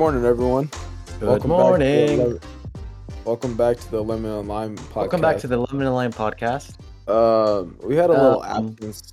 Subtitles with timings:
[0.00, 0.70] morning, everyone.
[1.18, 2.16] Good welcome morning.
[2.32, 2.48] Back the,
[3.26, 4.96] welcome back to the Lemon and Lime podcast.
[4.96, 6.78] Welcome back to the Lemon and Lime podcast.
[7.06, 9.12] Um, we had a little Um, absence.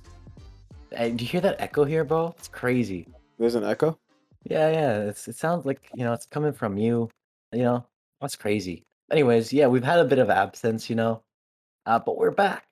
[0.90, 2.34] Hey, do you hear that echo here, bro?
[2.38, 3.06] It's crazy.
[3.38, 3.98] There's an echo.
[4.44, 5.00] Yeah, yeah.
[5.00, 7.10] It's it sounds like you know it's coming from you.
[7.52, 7.86] You know
[8.22, 8.82] that's crazy.
[9.12, 11.20] Anyways, yeah, we've had a bit of absence, you know,
[11.84, 12.64] uh, but we're back.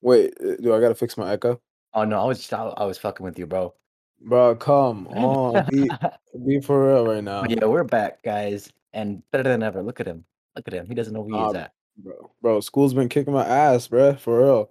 [0.00, 1.60] Wait, uh, do I gotta fix my echo?
[1.92, 3.74] Oh no, I was just, I, I was fucking with you, bro.
[4.20, 5.90] Bro, come on, be
[6.46, 9.82] be for real right now, But yeah, we're back, guys, and better than ever.
[9.82, 10.24] Look at him.
[10.56, 10.86] Look at him.
[10.86, 11.72] He doesn't know where he's Um, at.
[11.98, 12.30] bro.
[12.40, 14.14] Bro, school's been kicking my ass, bro.
[14.16, 14.70] For real.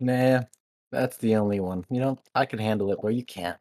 [0.00, 0.42] Nah,
[0.90, 1.84] that's the only one.
[1.90, 3.10] You know, I can handle it, bro.
[3.10, 3.58] You can't.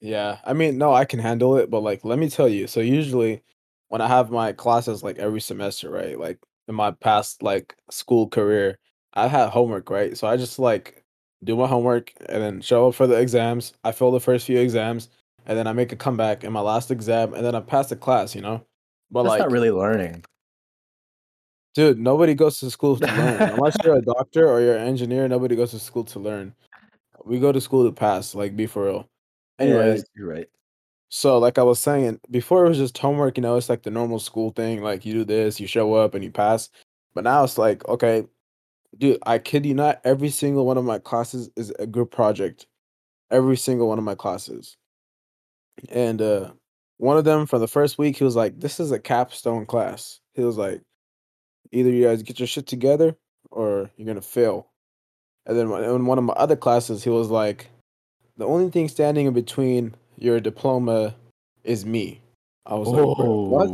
[0.00, 2.66] Yeah, I mean, no, I can handle it, but like, let me tell you.
[2.66, 3.42] So usually,
[3.88, 6.18] when I have my classes like every semester, right?
[6.18, 8.78] Like in my past like school career,
[9.14, 10.16] I've had homework, right?
[10.16, 11.01] So I just like
[11.44, 13.72] do my homework and then show up for the exams.
[13.84, 15.08] I fail the first few exams,
[15.46, 17.96] and then I make a comeback in my last exam, and then I pass the
[17.96, 18.34] class.
[18.34, 18.64] You know,
[19.10, 20.24] but That's like, not really learning.
[21.74, 23.42] dude, nobody goes to school to learn.
[23.54, 26.54] Unless you're a doctor or you're an engineer, nobody goes to school to learn.
[27.24, 28.34] We go to school to pass.
[28.34, 29.08] Like, be for real.
[29.58, 30.04] Yeah, Anyways.
[30.16, 30.48] you're right.
[31.08, 33.90] So, like I was saying, before it was just homework, you know, it's like the
[33.90, 34.82] normal school thing.
[34.82, 36.70] Like you do this, you show up and you pass.
[37.14, 38.26] But now it's like, okay,
[38.96, 42.66] dude, I kid you not, every single one of my classes is a group project.
[43.30, 44.76] Every single one of my classes.
[45.88, 46.52] And uh
[46.98, 50.20] one of them for the first week, he was like, This is a capstone class.
[50.34, 50.82] He was like,
[51.72, 53.16] either you guys get your shit together
[53.50, 54.68] or you're gonna fail.
[55.46, 57.68] And then in one of my other classes, he was like,
[58.36, 61.14] The only thing standing in between your diploma
[61.64, 62.20] is me.
[62.66, 63.68] I was like, what?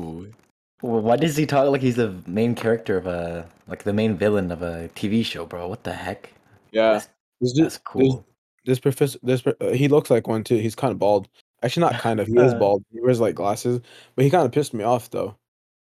[0.83, 4.17] Well, why does he talk like he's the main character of a like the main
[4.17, 5.67] villain of a TV show, bro?
[5.69, 6.33] What the heck?
[6.73, 7.09] Yeah, That's,
[7.41, 8.25] this that's cool.
[8.65, 10.57] this professor, this uh, he looks like one too.
[10.57, 11.29] He's kind of bald.
[11.63, 12.29] Actually, not kind of.
[12.29, 12.59] He is Uh.
[12.59, 12.85] bald.
[12.93, 13.81] He wears like glasses,
[14.15, 15.37] but he kind of pissed me off though.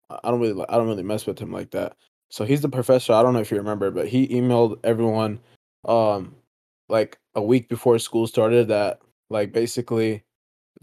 [0.09, 1.95] I I don't really, I don't really mess with him like that.
[2.29, 3.13] So he's the professor.
[3.13, 5.39] I don't know if you remember, but he emailed everyone,
[5.85, 6.35] um,
[6.89, 8.99] like a week before school started that
[9.29, 10.23] like basically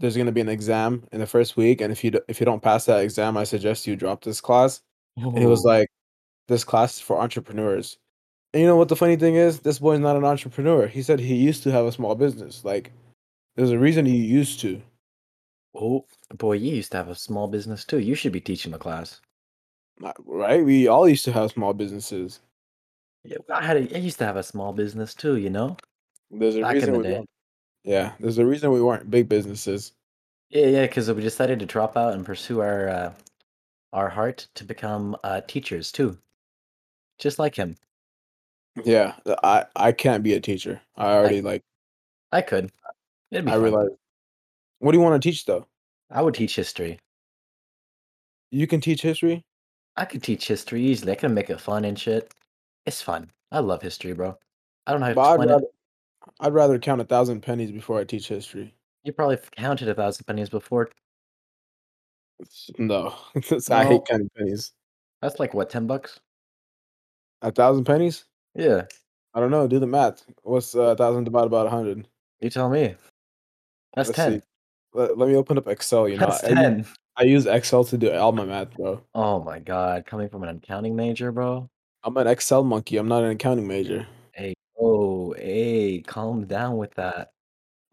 [0.01, 2.45] there's gonna be an exam in the first week, and if you d- if you
[2.45, 4.81] don't pass that exam, I suggest you drop this class.
[5.17, 5.69] And he was Oh.
[5.69, 5.89] like,
[6.47, 7.97] "This class is for entrepreneurs."
[8.53, 9.59] And you know what the funny thing is?
[9.61, 10.87] This boy's not an entrepreneur.
[10.87, 12.65] He said he used to have a small business.
[12.65, 12.91] Like,
[13.55, 14.81] there's a reason he used to.
[15.73, 17.99] oh, boy, you used to have a small business too.
[17.99, 19.21] You should be teaching the class.
[20.03, 20.65] Uh, right?
[20.65, 22.41] We all used to have small businesses.
[23.23, 25.37] Yeah, I had a, I used to have a small business too.
[25.37, 25.77] You know,
[26.29, 27.25] There's a back reason we day.
[27.83, 29.93] Yeah, there's a reason we weren't big businesses.
[30.49, 33.13] Yeah, yeah, because we decided to drop out and pursue our uh,
[33.93, 36.17] our heart to become uh, teachers too,
[37.17, 37.75] just like him.
[38.83, 40.81] Yeah, I I can't be a teacher.
[40.95, 41.63] I already like.
[42.31, 42.71] I could.
[43.31, 43.63] It'd be I fun.
[43.63, 43.89] realize.
[44.79, 45.67] What do you want to teach though?
[46.09, 46.99] I would teach history.
[48.51, 49.43] You can teach history.
[49.95, 51.13] I could teach history easily.
[51.13, 52.33] I can make it fun and shit.
[52.85, 53.31] It's fun.
[53.51, 54.37] I love history, bro.
[54.87, 55.67] I don't know how to But I'd it.
[56.39, 58.73] I'd rather count a thousand pennies before I teach history.
[59.03, 60.89] You probably counted a thousand pennies before.
[62.77, 63.13] No,
[63.71, 64.73] I hate counting pennies.
[65.21, 66.19] That's like what, ten bucks?
[67.41, 68.25] A thousand pennies?
[68.55, 68.83] Yeah,
[69.33, 69.67] I don't know.
[69.67, 70.23] Do the math.
[70.43, 72.07] What's uh, a thousand divided by a hundred?
[72.39, 72.95] you tell me.
[73.95, 74.43] That's Let's ten.
[74.93, 76.09] Let, let me open up Excel.
[76.09, 76.85] You know, That's I, use- ten.
[77.17, 79.03] I use Excel to do all my math, bro.
[79.13, 81.69] Oh my god, coming from an accounting major, bro.
[82.03, 82.97] I'm an Excel monkey.
[82.97, 84.07] I'm not an accounting major.
[85.91, 87.31] Hey, calm down with that.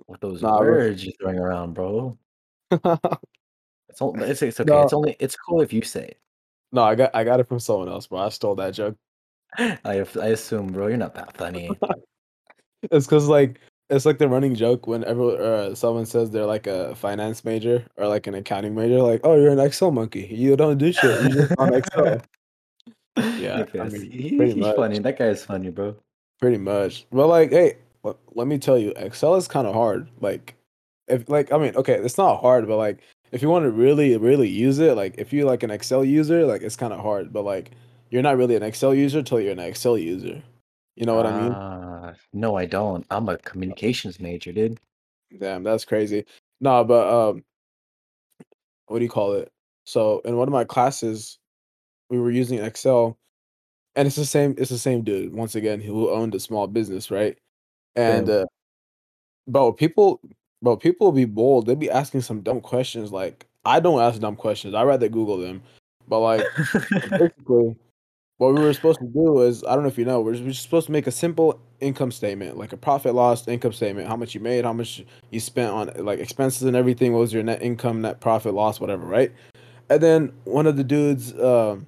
[0.06, 2.16] With those Nah, words you're throwing around, bro.
[3.90, 4.70] It's only, it's, it's okay.
[4.70, 4.82] No.
[4.82, 6.18] It's only it's cool if you say it.
[6.72, 8.18] No, I got I got it from someone else, bro.
[8.18, 8.96] I stole that joke.
[9.58, 9.78] I
[10.20, 11.70] I assume, bro, you're not that funny.
[12.92, 13.58] It's because like
[13.90, 18.06] it's like the running joke whenever uh, someone says they're like a finance major or
[18.06, 20.28] like an accounting major, like, oh, you're an Excel monkey.
[20.30, 21.22] You don't do shit.
[21.22, 22.20] You just on Excel.
[23.16, 24.76] Yeah, I mean, he- he's much.
[24.76, 24.98] funny.
[25.00, 25.96] That guy is funny, bro.
[26.40, 27.06] Pretty much.
[27.10, 30.08] But like, hey, let, let me tell you, Excel is kind of hard.
[30.20, 30.54] Like,
[31.06, 32.98] if like, I mean, okay, it's not hard, but like,
[33.32, 36.46] if you want to really, really use it, like, if you're like an Excel user,
[36.46, 37.32] like, it's kind of hard.
[37.32, 37.72] But like,
[38.10, 40.42] you're not really an Excel user till you're an Excel user.
[40.96, 41.52] You know what I mean?
[41.52, 43.06] Ah, no, I don't.
[43.10, 44.80] I'm a communications major, dude.
[45.38, 46.24] Damn, that's crazy.
[46.60, 47.44] No, but um,
[48.86, 49.52] what do you call it?
[49.84, 51.38] So in one of my classes,
[52.10, 53.16] we were using Excel,
[53.94, 54.54] and it's the same.
[54.58, 57.38] It's the same dude once again who owned a small business, right?
[57.98, 58.46] And uh,
[59.46, 60.20] bro, people,
[60.62, 61.66] bro, people be bold.
[61.66, 63.12] They be asking some dumb questions.
[63.12, 64.74] Like I don't ask dumb questions.
[64.74, 65.62] I rather Google them.
[66.06, 66.46] But like
[67.10, 67.76] basically,
[68.38, 70.52] what we were supposed to do is I don't know if you know, we're we're
[70.52, 74.34] supposed to make a simple income statement, like a profit loss income statement, how much
[74.34, 77.62] you made, how much you spent on like expenses and everything, what was your net
[77.62, 79.32] income, net profit loss, whatever, right?
[79.90, 81.86] And then one of the dudes, um,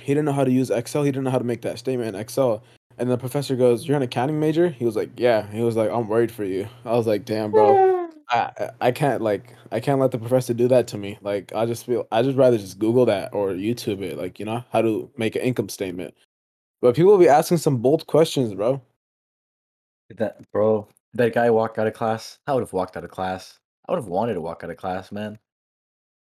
[0.00, 1.02] he didn't know how to use Excel.
[1.02, 2.62] He didn't know how to make that statement in Excel.
[2.98, 5.90] And the professor goes, "You're an accounting major?" He was like, "Yeah." He was like,
[5.90, 9.80] "I'm worried for you." I was like, "Damn, bro." I I I can't like I
[9.80, 11.18] can't let the professor do that to me.
[11.22, 14.44] Like I just feel I just rather just Google that or YouTube it, like you
[14.44, 16.14] know how to make an income statement.
[16.80, 18.82] But people will be asking some bold questions, bro.
[20.16, 22.38] That bro, that guy walked out of class.
[22.46, 23.58] I would have walked out of class.
[23.88, 25.38] I would have wanted to walk out of class, man.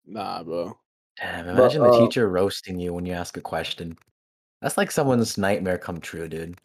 [0.05, 0.77] Nah, bro.
[1.19, 3.97] Damn, But imagine the uh, teacher roasting you when you ask a question.
[4.63, 6.57] That's like someone's nightmare come true, dude.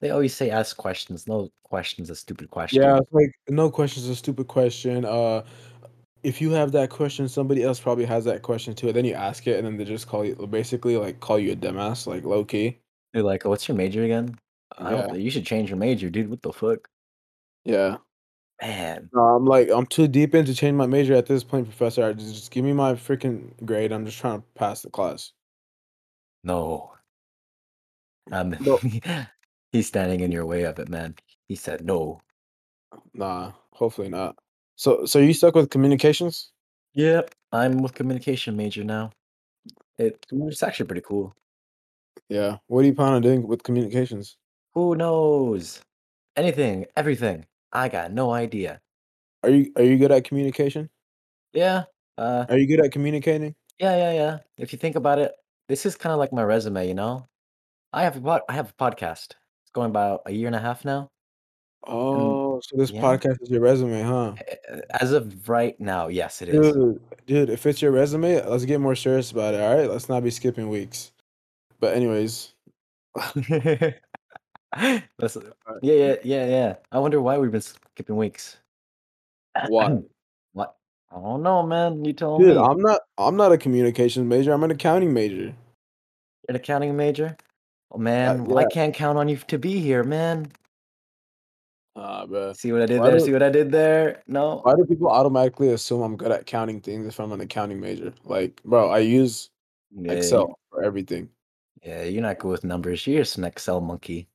[0.00, 1.28] They always say ask questions.
[1.28, 2.82] No question's a stupid question.
[2.82, 5.04] yeah, it's like no questions, a stupid question.
[5.04, 5.44] Uh,
[6.24, 8.88] if you have that question, somebody else probably has that question too.
[8.88, 11.52] And then you ask it, and then they just call you basically like call you
[11.52, 12.78] a dumbass, like low key.
[13.14, 14.36] They're like, "Oh, what's your major again?"
[14.80, 16.28] Yeah, You should change your major, dude.
[16.28, 16.88] What the fuck,
[17.64, 17.98] yeah.
[18.60, 19.08] man?
[19.12, 22.04] No, I'm like I'm too deep into change my major at this point, professor.
[22.04, 23.92] I just, just give me my freaking grade.
[23.92, 25.32] I'm just trying to pass the class.
[26.42, 26.92] No,
[28.32, 28.78] um, No,
[29.72, 31.14] he's standing in your way of it, man.
[31.48, 32.20] He said no.
[33.14, 34.36] nah, hopefully not.
[34.76, 36.52] So, so you stuck with communications?
[36.94, 39.10] Yep, I'm with communication major now.
[39.98, 41.34] It it's actually pretty cool.
[42.28, 42.58] Yeah.
[42.66, 44.36] What do you plan on doing with communications?
[44.74, 45.80] Who knows?
[46.36, 47.46] Anything, everything.
[47.72, 48.80] I got no idea.
[49.42, 50.88] Are you are you good at communication?
[51.52, 51.84] Yeah.
[52.16, 52.46] Uh.
[52.48, 53.54] Are you good at communicating?
[53.78, 53.96] Yeah.
[53.96, 54.12] Yeah.
[54.12, 54.38] Yeah.
[54.56, 55.32] If you think about it,
[55.68, 56.86] this is kind of like my resume.
[56.86, 57.26] You know,
[57.92, 59.32] I have a pod, I have a podcast.
[59.62, 61.10] It's going about a year and a half now,
[61.86, 64.34] Oh, so this yeah, podcast is your resume, huh?
[64.46, 66.74] Eh, eh, as of right now, yes, it is.
[66.74, 69.60] Dude, dude, if it's your resume, let's get more serious about it.
[69.60, 71.12] All right, let's not be skipping weeks.
[71.80, 72.52] But anyways,
[73.50, 73.92] yeah.
[74.76, 75.00] Yeah.
[75.82, 76.16] Yeah.
[76.24, 76.74] Yeah.
[76.90, 78.58] I wonder why we've been skipping weeks.
[79.68, 79.98] why?
[80.52, 80.76] what?
[81.10, 82.04] I don't know, man.
[82.04, 82.62] You tell Dude, me.
[82.62, 84.52] I'm not I'm not a communications major.
[84.52, 85.54] I'm an accounting major.
[86.48, 87.36] An accounting major?
[87.90, 90.50] Oh Uh, man, I can't count on you to be here, man.
[91.96, 92.52] Ah, bro.
[92.52, 93.18] See what I did Why there?
[93.18, 94.22] do See what I did there?
[94.26, 94.60] No.
[94.62, 98.12] why do people automatically assume I'm good at counting things if I'm an accounting major?
[98.24, 99.50] Like, bro, I use
[99.90, 101.28] Yeah, Excel for everything.
[101.82, 103.06] yeah, you're not good with numbers.
[103.06, 104.28] You're just an Excel monkey.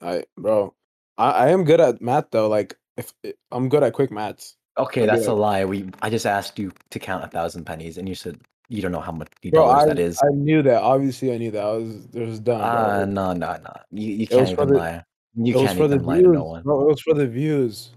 [0.00, 0.74] I, bro,
[1.18, 2.48] I, I am good at math though.
[2.48, 3.12] Like, if
[3.50, 5.64] I'm good at quick maths, Okay, be that's a lie.
[5.64, 8.38] We I just asked you to count a thousand pennies, and you said
[8.72, 10.18] you don't know how much dollars that is.
[10.24, 10.80] I knew that.
[10.80, 11.62] Obviously, I knew that.
[11.62, 13.72] I was it was done, Ah, no, no, no.
[13.90, 15.04] You you can't even the lie.
[15.34, 16.62] You can't even lie to no views, one.
[16.62, 16.80] bro.
[16.80, 17.90] It was for the views.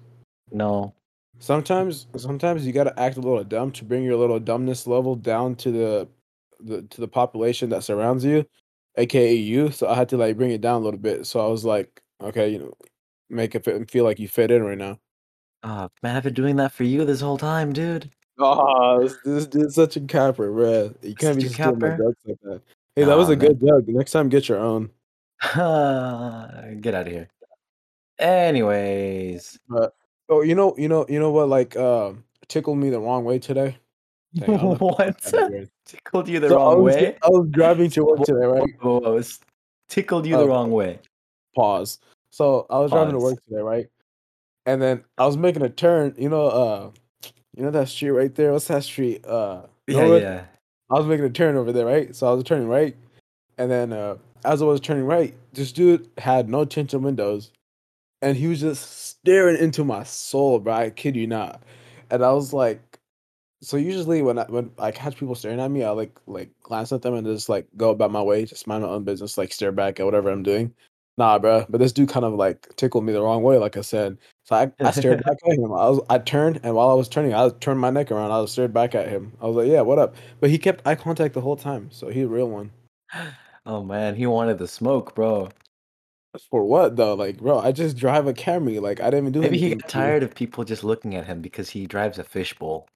[0.51, 0.93] No.
[1.39, 5.55] Sometimes, sometimes you gotta act a little dumb to bring your little dumbness level down
[5.55, 6.07] to the,
[6.59, 8.45] the to the population that surrounds you,
[8.97, 9.71] aka you.
[9.71, 11.25] So I had to like bring it down a little bit.
[11.25, 12.73] So I was like, okay, you know,
[13.29, 14.99] make it fit, feel like you fit in right now.
[15.63, 18.11] Oh man, I've been doing that for you this whole time, dude.
[18.37, 20.93] Oh, this, this dude's such a capper, bro.
[21.01, 21.97] You can't be Such just stealing my capper.
[21.97, 22.61] jokes like that.
[22.95, 23.47] Hey, that was a man.
[23.47, 23.87] good joke.
[23.87, 24.89] Next time, get your own.
[25.43, 27.27] Get out of here.
[28.19, 29.59] Anyways.
[29.67, 29.93] But
[30.29, 31.49] oh, you know, you know, you know what?
[31.49, 33.77] Like, um, tickled me the wrong way today.
[34.35, 34.97] Dang, I don't know if What?
[34.97, 35.69] that's kind of weird.
[35.85, 37.17] Tickled you the So I wrong was way?
[37.21, 38.69] I was driving to work today, right?
[38.81, 39.39] whoa, whoa, s-
[39.89, 40.99] Tickled you the Uh, wrong way.
[41.55, 41.99] pause.
[42.31, 43.87] So I was driving to work today, right?
[44.65, 46.15] And then I was making a turn.
[46.17, 46.91] You know, uh,
[47.55, 48.51] you know that street right there.
[48.53, 49.25] What's that street?
[49.25, 50.21] Uh, Yeah, Norwood.
[50.23, 50.43] yeah.
[50.91, 52.15] I was making a turn over there, right?
[52.15, 52.95] So I was turning right,
[53.57, 57.51] and then uh, as I was turning right, this dude had no tinted windows,
[58.21, 60.73] and he was just staring into my soul, bro.
[60.73, 61.61] I kid you not.
[62.11, 62.81] And I was like,
[63.61, 66.91] so usually when I when I catch people staring at me, I like like glance
[66.91, 69.51] at them and just like go about my way, just mind my own business, like
[69.51, 70.73] stare back at whatever I'm doing.
[71.17, 71.65] Nah, bro.
[71.69, 74.17] But this dude kind of like tickled me the wrong way, like I said.
[74.45, 75.65] So I, I stared back at him.
[75.73, 78.31] I was I turned and while I was turning, I turned my neck around.
[78.31, 79.33] I was stared back at him.
[79.41, 81.89] I was like, "Yeah, what up?" But he kept eye contact the whole time.
[81.91, 82.71] So he's a real one.
[83.67, 85.49] Oh man, he wanted the smoke, bro.
[86.51, 87.15] For what though?
[87.15, 88.79] Like, bro, I just drive a Camry.
[88.79, 91.41] Like, I didn't even do Maybe he got tired of people just looking at him
[91.41, 92.87] because he drives a fishbowl.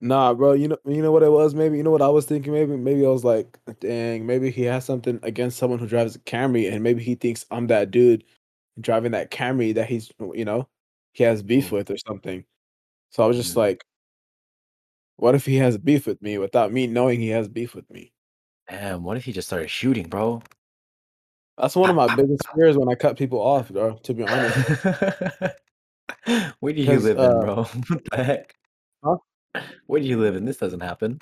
[0.00, 0.54] Nah, bro.
[0.54, 1.54] You know, you know what it was.
[1.54, 2.52] Maybe you know what I was thinking.
[2.52, 4.26] Maybe, maybe I was like, dang.
[4.26, 7.68] Maybe he has something against someone who drives a Camry, and maybe he thinks I'm
[7.68, 8.24] that dude
[8.80, 10.68] driving that Camry that he's, you know,
[11.12, 12.44] he has beef Mm, with or something.
[13.10, 13.58] So I was just mm.
[13.58, 13.84] like,
[15.16, 18.12] what if he has beef with me without me knowing he has beef with me?
[18.68, 20.42] Damn, what if he just started shooting, bro?
[21.58, 23.94] That's one of my biggest fears when I cut people off, bro.
[23.94, 24.84] To be honest,
[26.60, 27.64] Where do you live in, uh, bro?
[27.88, 28.54] What the heck?
[29.04, 29.16] huh?
[29.86, 30.44] Where do you live in?
[30.44, 31.20] This doesn't happen.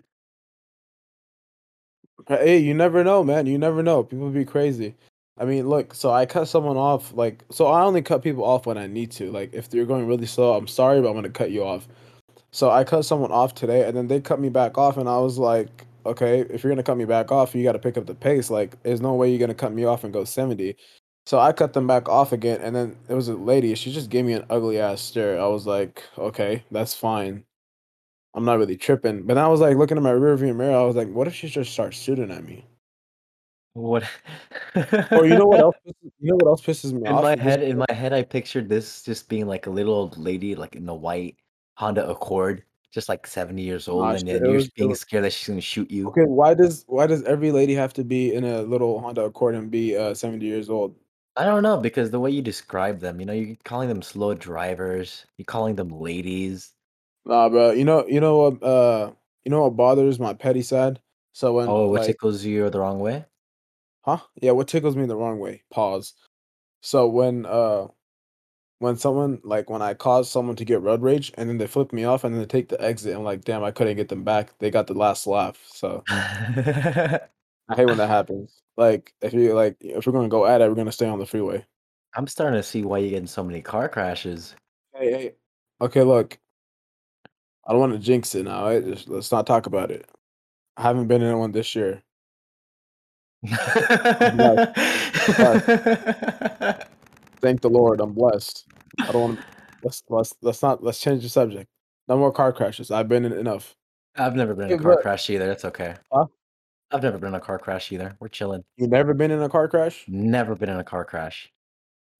[2.29, 3.47] Hey, you never know, man.
[3.47, 4.05] You never know.
[4.05, 4.95] People be crazy.
[5.41, 8.67] I mean, look, so I cut someone off, like, so I only cut people off
[8.67, 9.31] when I need to.
[9.33, 11.89] Like, if you're going really slow, I'm sorry, but I'm gonna cut you off.
[12.53, 15.19] So I cut someone off today, and then they cut me back off, and I
[15.19, 18.07] was like, okay, if you're gonna cut me back off, you got to pick up
[18.07, 18.51] the pace.
[18.51, 20.77] Like, there's no way you're gonna cut me off and go 70.
[21.27, 23.75] So I cut them back off again, and then it was a lady.
[23.75, 25.41] She just gave me an ugly ass stare.
[25.41, 27.45] I was like, okay, that's fine.
[28.35, 29.23] I'm not really tripping.
[29.27, 30.77] But I was like looking at my rearview mirror.
[30.77, 32.65] I was like, what if she just starts shooting at me?
[33.75, 34.05] What?
[35.15, 35.77] Or you know what else?
[35.85, 37.23] You know what else pisses me In off?
[37.23, 40.55] my head in my head, I pictured this just being like a little old lady,
[40.55, 41.37] like in a white
[41.77, 45.33] Honda Accord, just like 70 years old, nah, and then you're was, being scared that
[45.33, 46.09] she's gonna shoot you.
[46.09, 46.23] okay.
[46.25, 49.71] Why does why does every lady have to be in a little Honda Accord and
[49.71, 50.97] be uh 70 years old?
[51.37, 54.35] I don't know, because the way you describe them, you know, you're calling them slow
[54.35, 56.73] drivers, you're calling them ladies.
[57.25, 57.71] Nah, bro.
[57.73, 59.13] You know you know what uh
[59.45, 61.01] you know what bothers my petty side?
[61.33, 63.25] So when Oh, what like tickles you the wrong way?
[64.17, 64.25] Huh?
[64.41, 65.63] Yeah, what tickles me the wrong way?
[65.71, 66.15] Pause.
[66.83, 67.89] So when uh
[68.79, 71.93] when someone like when I cause someone to get road rage and then they flip
[71.93, 74.25] me off and then they take the exit, I'm like, damn, I couldn't get them
[74.25, 74.59] back.
[74.59, 75.61] They got the last laugh.
[75.67, 77.21] So I
[77.77, 78.63] hate when that happens.
[78.77, 81.27] Like if you like if we're gonna go at it, we're gonna stay on the
[81.27, 81.65] freeway.
[82.17, 84.57] I'm starting to see why you're getting so many car crashes.
[84.95, 85.33] Hey, hey.
[85.81, 86.39] Okay, look,
[87.67, 88.65] I don't want to jinx it now.
[88.65, 88.85] Right?
[88.85, 90.09] Just, let's not talk about it.
[90.77, 92.03] I haven't been in one this year.
[93.47, 94.75] I'm blessed.
[95.37, 96.87] blessed.
[97.41, 98.67] Thank the Lord, I'm blessed.
[99.01, 99.45] I don't want to.
[99.83, 101.71] Let's let's let's not let's change the subject.
[102.07, 102.91] No more car crashes.
[102.91, 103.75] I've been in enough.
[104.17, 105.95] I've never been in a car but crash either, it's okay.
[106.13, 106.27] huh?
[106.91, 108.65] I've never been in a car crash either, we're chilling.
[108.77, 110.05] You never been in a car crash?
[110.09, 111.51] Never been in a car crash.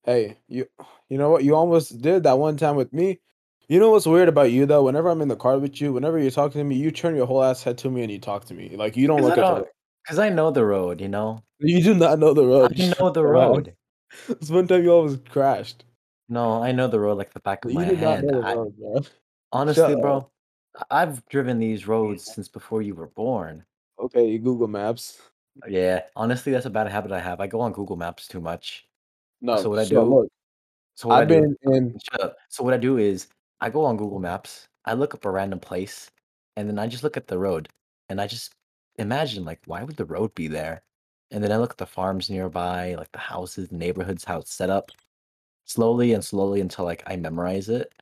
[0.05, 0.65] Hey, you
[1.09, 1.43] you know what?
[1.43, 3.19] You almost did that one time with me.
[3.67, 4.83] You know what's weird about you though?
[4.83, 7.27] Whenever I'm in the car with you, whenever you're talking to me, you turn your
[7.27, 8.75] whole ass head to me and you talk to me.
[8.75, 9.67] Like you don't look at don't
[10.03, 11.43] the 'cause I know the road, you know?
[11.59, 12.73] You do not know the road.
[12.79, 13.75] I know the road.
[14.27, 15.85] This one time you almost crashed.
[16.29, 18.31] No, I know the road like the back of You my hand.
[18.33, 19.01] I road, bro.
[19.01, 19.11] Shut
[19.51, 20.01] honestly, up.
[20.01, 20.31] bro,
[20.75, 23.65] I I've driven these roads since before you were born.
[23.99, 25.21] Okay, Google Maps.
[25.63, 27.39] Uh, yeah, honestly, that's a bad habit I have.
[27.41, 28.87] I go on Google Maps too much.
[29.41, 30.29] No, So what I do look,
[30.95, 32.37] so what I I've do been in shut up.
[32.49, 33.27] So what I do is
[33.61, 36.11] I go on Google Maps, I look up a random place,
[36.55, 37.69] and then I just look at the road,
[38.09, 38.53] and I just
[39.01, 40.83] imagine like why would the road be there?
[41.31, 44.69] And then I look at the farms nearby, like the houses, neighborhoods, how it's set
[44.69, 44.91] up,
[45.65, 47.93] slowly and slowly until like I memorize it.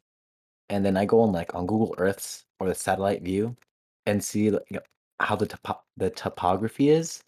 [0.70, 3.56] And then I go on like on Google Earths or the satellite view
[4.06, 4.80] and see you know,
[5.20, 7.24] how the topo- the topography is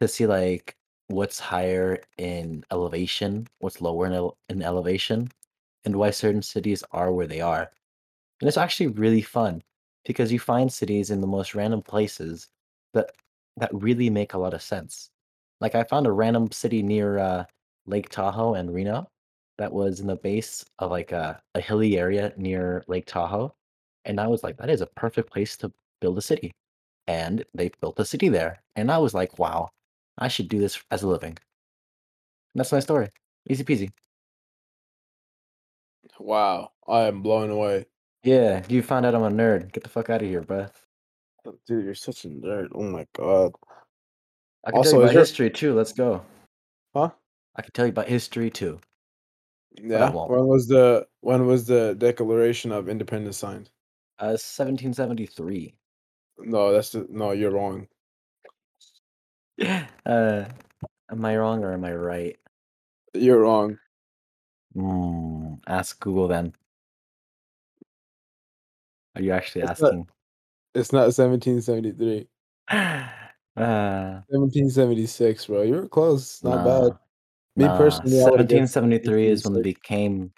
[0.00, 0.76] to see like
[1.08, 5.30] what's higher in elevation, what's lower in, ele- in elevation,
[5.84, 7.70] and why certain cities are where they are.
[8.40, 9.62] And it's actually really fun
[10.04, 12.48] because you find cities in the most random places
[12.94, 13.10] that
[13.58, 15.10] that really make a lot of sense.
[15.60, 17.44] Like I found a random city near uh,
[17.86, 19.08] Lake Tahoe and Reno
[19.58, 23.54] that was in the base of like a, a hilly area near Lake Tahoe,
[24.04, 26.52] and I was like, that is a perfect place to build a city.
[27.06, 29.68] And they built a city there, and I was like, wow,
[30.18, 31.36] I should do this as a living.
[32.54, 33.10] And that's my story.
[33.48, 33.90] Easy peasy.
[36.18, 37.86] wow, I am blown away.
[38.22, 39.72] Yeah, you found out I'm a nerd.
[39.72, 40.70] Get the fuck out of here, bruh.
[41.66, 42.68] Dude, you're such a nerd.
[42.74, 43.52] Oh my god.
[44.64, 45.74] I can tell Also, you is about history too.
[45.74, 46.24] Let's go.
[46.94, 47.10] huh?
[47.56, 48.80] I can tell you about history too,
[49.72, 50.10] Yeah.
[50.10, 53.70] When was the when was the Declaration of Independence signed?
[54.18, 55.74] Uh, 1773.
[56.38, 57.86] No, that's the, no, you're wrong.
[60.06, 60.44] uh,
[61.10, 62.36] am I wrong or am I right?
[63.12, 63.78] You're wrong.
[64.74, 65.54] Hmm.
[65.66, 66.54] Ask Google then.
[69.14, 70.08] Are you actually It's asking?
[70.74, 72.26] It's not 1773.
[72.68, 73.06] uh,
[73.56, 75.62] 1776, bro.
[75.62, 76.42] You were close.
[76.42, 76.98] Not bad.
[77.56, 77.76] Me nah.
[77.76, 80.32] personally, I would have guessed 1773 is when it became.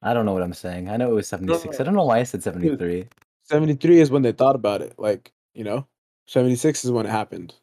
[0.00, 0.88] I don't know what I'm saying.
[0.88, 1.78] I know it was 76.
[1.78, 3.06] I don't know why I said 73.
[3.44, 4.94] 73 is when they thought about it.
[4.98, 5.86] Like, you know,
[6.26, 7.54] 76 is when it happened.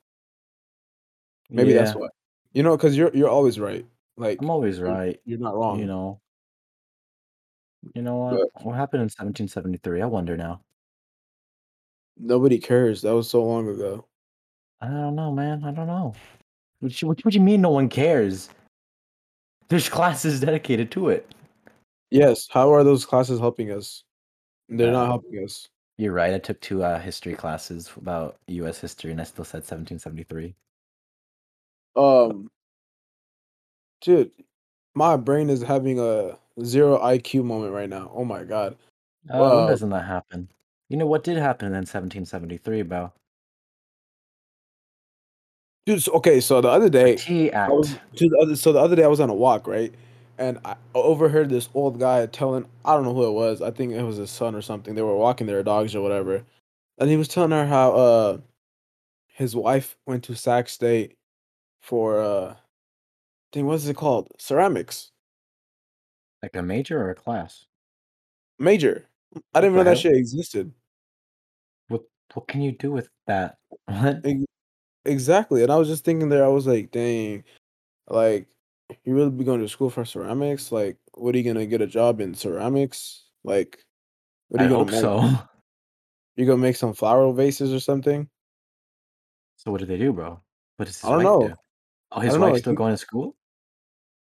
[1.50, 2.08] Maybe that's Yeah, why.
[2.54, 3.86] You know, because you're you're always right.
[4.18, 5.20] Like I'm always right.
[5.26, 5.80] you're not wrong.
[5.80, 6.22] You know.
[7.94, 8.32] You know what?
[8.54, 10.02] But What happened in 1773?
[10.02, 10.62] I wonder now.
[12.18, 13.02] Nobody cares.
[13.02, 14.06] That was so long ago.
[14.82, 15.64] I don't know, man.
[15.64, 16.14] I don't know.
[16.80, 18.50] What you, what, what you mean no one cares?
[19.70, 21.34] There's classes dedicated to it.
[22.12, 22.48] Yes.
[22.52, 24.04] How are those classes helping us?
[24.70, 25.68] They're not Uh, helping us.
[25.98, 26.34] you're right.
[26.34, 28.80] I took two uh, history classes about U.S.
[28.80, 30.54] history, and I still said 1773.
[31.96, 32.50] Um,
[34.02, 34.32] dude,
[34.96, 38.12] my brain is having a zero IQ moment right now.
[38.14, 38.76] Oh my god.
[39.30, 40.50] Uh, when doesn't that happen?
[40.90, 43.12] You know what did happen in 1773, bro?
[45.86, 48.18] Dude, so, okay, so the other The day, T I was Act.
[48.20, 49.94] the other so the other day I was on a walk, right?
[50.38, 53.62] And I overheard this old guy telling I don't know who it was.
[53.62, 54.96] I think it was his son or something.
[54.96, 56.44] They were walking their dogs or whatever.
[56.98, 58.38] And he was telling her how uh
[59.28, 61.18] his wife went to Sac State
[61.82, 62.56] for uh
[63.54, 64.28] thing what is it called?
[64.40, 65.12] Ceramics.
[66.42, 67.66] Like a major or a class?
[68.60, 69.08] Major.
[69.54, 70.72] I didn't know that shit existed.
[71.88, 72.04] What
[72.34, 73.58] what can you do with that?
[73.86, 74.24] What?
[75.06, 75.62] Exactly.
[75.62, 77.44] And I was just thinking there, I was like, dang,
[78.10, 78.48] like
[79.04, 80.72] you really be going to school for ceramics?
[80.72, 83.26] Like, what are you gonna get a job in ceramics?
[83.44, 83.84] Like,
[84.50, 85.02] what are I you gonna hope make?
[85.02, 85.48] so.
[86.38, 88.28] You gonna make some flower vases or something?
[89.56, 90.42] So what did they do, bro?
[90.76, 91.48] What does I his don't wife know.
[91.48, 91.56] do?
[92.12, 92.58] Oh, his don't know.
[92.58, 93.36] still He, going to school?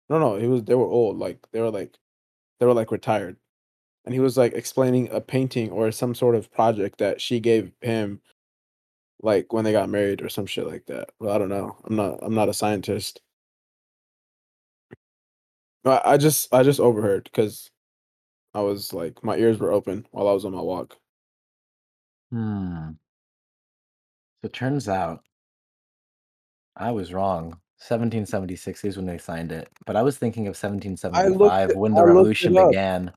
[0.10, 0.36] no, no.
[0.36, 0.64] He was.
[0.64, 1.18] They were old.
[1.18, 1.98] Like they were like
[2.60, 3.38] they were like retired.
[4.06, 7.72] And he was like explaining a painting or some sort of project that she gave
[7.82, 8.20] him,
[9.22, 11.10] like when they got married or some shit like that.
[11.20, 11.78] Well, I don't know.
[11.86, 12.20] I'm not.
[12.22, 13.22] I'm not a scientist.
[15.86, 16.54] I, I just.
[16.54, 17.72] I just overheard because
[18.54, 20.98] I was like my ears were open while I was on my walk.
[22.32, 22.90] Hmm.
[24.42, 25.24] So it turns out
[26.76, 27.60] I was wrong.
[27.88, 31.42] 1776 is when they signed it, but I was thinking of I looked.
[31.42, 33.12] 1775 It, when the I looked it revolution up, began.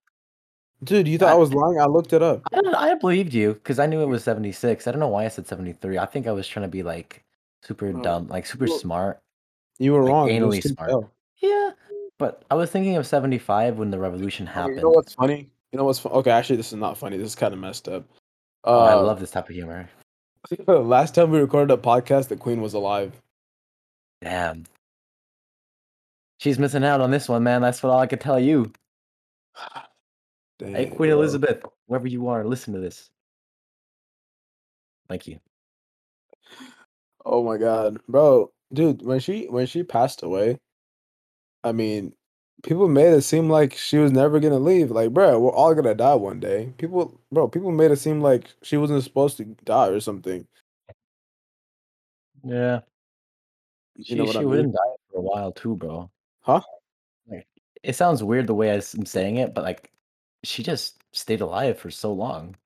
[0.84, 1.08] Dude.
[1.08, 1.80] You thought I I was lying?
[1.80, 2.42] I looked it up.
[2.52, 4.86] I don't I believed you because I knew it was 76.
[4.86, 5.98] I don't know why I said 73.
[5.98, 7.22] I think I was trying to be like
[7.62, 9.20] super Uh, dumb, like super you smart,
[9.78, 10.28] you were like wrong.
[10.28, 11.04] Anally smart.
[11.38, 11.70] Yeah,
[12.18, 14.76] but I was thinking of 75 when the revolution happened.
[14.76, 15.50] you know what's funny?
[15.72, 16.30] You know what's fu- okay?
[16.30, 17.16] Actually, this is not funny.
[17.18, 18.04] This is kind of messed up.
[18.64, 19.88] Oh, I Uh, love this type of humor.
[20.68, 23.12] last time we recorded a podcast, the Queen was alive.
[24.22, 24.64] Damn.
[26.38, 27.62] She's missing out on this one, man.
[27.62, 28.72] That's what all I could tell you.
[30.58, 31.18] Hey, Queen bro.
[31.18, 33.10] Elizabeth, wherever you are, listen to this.
[35.08, 35.38] Thank you.
[37.24, 39.02] Oh my god, bro, dude.
[39.02, 40.58] When she when she passed away,
[41.64, 42.12] I mean,
[42.62, 44.90] people made it seem like she was never gonna leave.
[44.90, 46.72] Like, bro, we're all gonna die one day.
[46.78, 50.46] People, bro, people made it seem like she wasn't supposed to die or something.
[52.44, 52.80] Yeah,
[53.96, 54.48] You know she what I she mean?
[54.50, 56.10] wouldn't die for a while too, bro.
[56.42, 56.60] Huh?
[57.28, 57.46] Like,
[57.82, 59.90] it sounds weird the way I'm saying it, but like,
[60.42, 62.56] she just stayed alive for so long.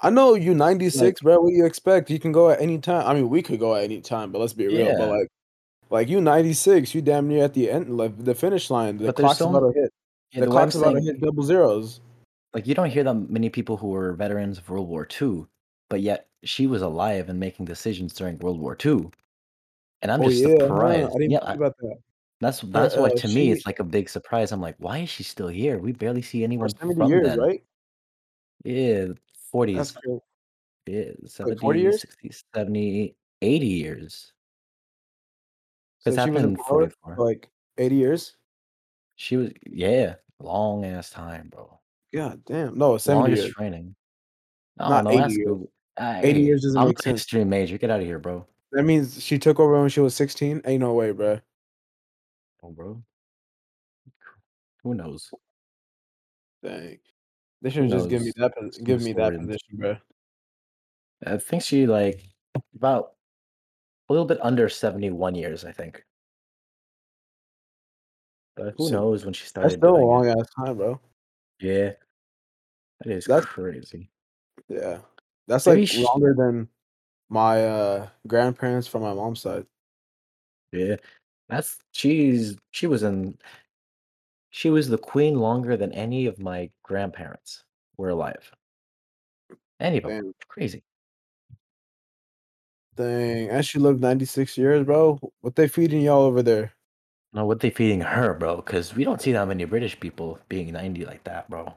[0.00, 1.40] I know you Like, 96, bro.
[1.40, 2.10] What do you expect?
[2.10, 3.06] You can go at any time.
[3.06, 4.96] I mean, we could go at any time, but let's be real.
[4.96, 5.28] But like,
[5.90, 8.98] like you 96, you damn near at the end, like the finish line.
[8.98, 9.92] The but clock's so about to hit.
[10.32, 12.00] yeah, The the clock's about to hit double zeros.
[12.54, 15.46] like, you don't hear that many people who were veterans of World War II,
[15.90, 19.10] but yet she was alive and making decisions during World War II,
[20.02, 20.54] and I'm Oh just yeah, huh?
[20.54, 21.12] I surprised.
[21.18, 21.96] didn't Yeah, think about that.
[22.40, 24.52] That's Her, that's why uh, to me she it's like a big surprise.
[24.52, 25.78] I'm like, why is she still here?
[25.78, 27.38] We barely see for anyone 70 from years, then.
[27.40, 27.62] right?
[28.64, 29.94] Yeah, That's 40s.
[29.94, 30.20] crazy.
[30.86, 31.04] Yeah,
[31.44, 32.00] Like 40 70, years?
[32.00, 34.32] 60, 70, 80 years.
[36.00, 37.14] So Because she was in happened in power 44.
[37.16, 38.36] for like 80 years?
[39.16, 41.78] She was yeah, long ass time, bro.
[42.14, 42.78] God damn.
[42.78, 43.94] No, 70 Longest years, training.
[44.78, 45.46] I don't not know, 80 ask years.
[45.46, 45.72] Google.
[45.98, 47.20] Ah, 80 hey, years doesn't I'm make a sense.
[47.20, 47.76] history major.
[47.78, 48.46] Get out of here, bro.
[48.72, 50.62] That means she took over when she was 16?
[50.64, 51.40] Ain't no way, bro.
[52.62, 53.02] Oh, bro.
[54.82, 55.30] Who knows?
[56.62, 56.98] Dang.
[57.62, 58.52] They should just given me that
[58.84, 59.96] give me that position, bro.
[61.26, 62.22] I think she like
[62.74, 63.14] about
[64.08, 66.04] a little bit under 71 years, I think.
[68.56, 69.70] But who So knows when she started?
[69.70, 71.00] that's still a long ass time, bro.
[71.60, 71.92] Yeah,
[73.00, 74.10] that is That's crazy.
[74.68, 75.00] yeah.
[75.46, 76.68] That's Maybe like she, longer than
[77.28, 79.66] my uh grandparents from my mom's side.
[80.72, 80.96] yeah.
[81.48, 83.38] That's she's she was in
[84.50, 87.64] She was the queen longer than any of my grandparents
[87.96, 88.50] were alive.
[89.80, 90.10] Any of 'em.
[90.10, 90.34] Damn.
[90.48, 90.82] Crazy.
[92.96, 93.48] Dang.
[93.50, 95.18] And she lived 96 years, bro.
[95.40, 96.74] What they feeding y'all over there?
[97.32, 98.56] No, what they feeding her, bro?
[98.56, 101.74] Because we don't see that many British people being 90 like that, bro.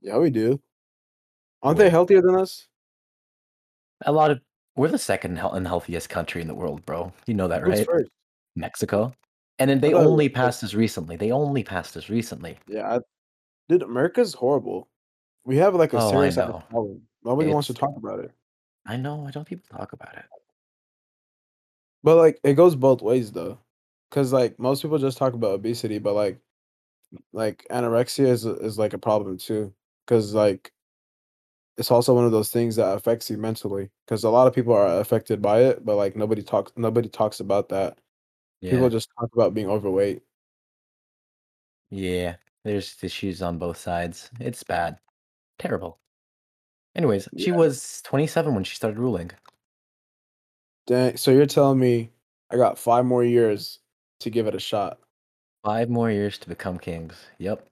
[0.00, 0.60] Yeah, we do.
[1.62, 2.66] Aren't they healthier than us?
[4.06, 4.40] A lot of
[4.76, 7.12] we're the second hea unhealthiest country in the world, bro.
[7.26, 7.86] You know that, Who's right?
[7.86, 8.10] first?
[8.56, 9.12] Mexico.
[9.58, 11.16] And then they was only passed us recently.
[11.16, 12.58] They only passed us recently.
[12.66, 13.00] yeah, I,
[13.68, 14.88] dude, America's horrible.
[15.44, 17.02] We have like a Oh, serious problem.
[17.24, 18.30] Nobody wants to talk about it.
[18.86, 20.24] I know, I don't people talk about it.
[22.02, 23.58] But like it goes both ways though.
[24.10, 26.38] Cause like most people just talk about obesity, but like
[27.32, 29.72] like anorexia is is like a problem too.
[30.06, 30.72] Cause like
[31.76, 33.90] it's also one of those things that affects you mentally.
[34.08, 37.40] Cause a lot of people are affected by it, but like nobody talks nobody talks
[37.40, 37.98] about that.
[38.62, 40.22] People just talk about being overweight.
[41.90, 42.36] Yeah.
[42.64, 44.30] There's issues on both sides.
[44.38, 44.98] It's bad.
[45.58, 45.98] Terrible.
[46.94, 47.56] Anyways, she Yeah.
[47.56, 49.30] was 27 when she started ruling.
[50.86, 51.16] Dang.
[51.16, 52.10] So you're telling me
[52.50, 53.78] I got five more years
[54.20, 54.98] to give it a shot.
[55.64, 57.14] Five more years to become kings.
[57.38, 57.66] Yep.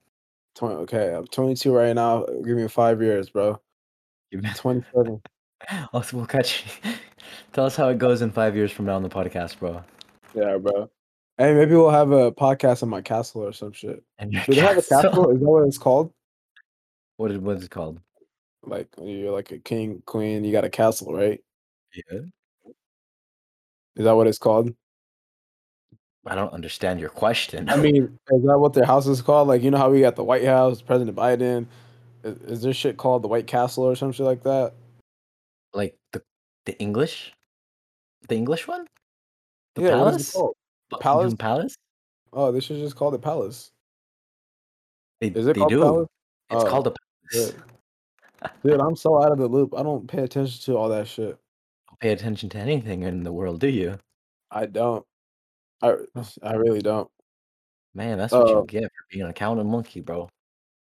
[0.55, 2.25] 20, okay, I'm 22 right now.
[2.25, 3.61] Give me five years, bro.
[4.31, 5.23] You 27.
[5.93, 6.93] Also, we'll catch you.
[7.53, 9.83] Tell us how it goes in five years from now on the podcast, bro.
[10.35, 10.91] Yeah, bro.
[11.39, 14.03] Hey, maybe we'll have a podcast in my castle or some shit.
[14.19, 15.03] And Do they have a castle.
[15.11, 15.31] castle?
[15.31, 16.13] Is that what it's called?
[17.17, 18.01] What is what is it called?
[18.65, 21.41] Like you're like a king, queen, you got a castle, right?
[21.95, 22.21] Yeah.
[23.97, 24.75] Is that what it's called?
[26.27, 27.69] I don't understand your question.
[27.71, 29.49] I mean, is that what their house is called?
[29.49, 31.67] Like, you know how we got the White House, President Biden.
[32.23, 34.75] Is, is this shit called the White Castle or some shit like that?
[35.75, 36.23] like the
[36.67, 37.33] the English,
[38.29, 38.87] the English one,
[39.79, 40.33] the yeah, what palace?
[40.91, 41.35] Buckingham Palace?
[41.37, 41.77] Palace.
[42.33, 43.71] Oh, they should just call it Palace.
[45.21, 45.81] They, Is it they called do.
[45.83, 46.09] Palace?
[46.51, 46.91] It's Oh, called a
[47.33, 47.53] palace.
[47.53, 48.51] good.
[48.65, 49.75] Dude, I'm so out of the loop.
[49.77, 51.39] I don't pay attention to all that shit.
[51.89, 53.99] Don't pay attention to anything in the world, do you?
[54.51, 55.05] I don't.
[55.83, 55.97] I
[56.43, 57.11] I really don't.
[57.95, 60.29] Man, that's what Uh, you get for being an accountant monkey, bro.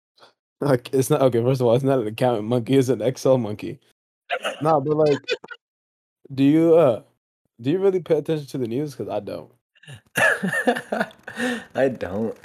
[0.61, 1.41] like it's not okay.
[1.41, 2.75] First of all, it's not an accountant monkey.
[2.75, 3.79] It's an Excel monkey.
[4.61, 5.19] No, but like,
[6.33, 7.03] do you uh,
[7.61, 8.95] do you really pay attention to the news?
[8.95, 9.51] Because I don't.
[11.75, 12.37] I don't.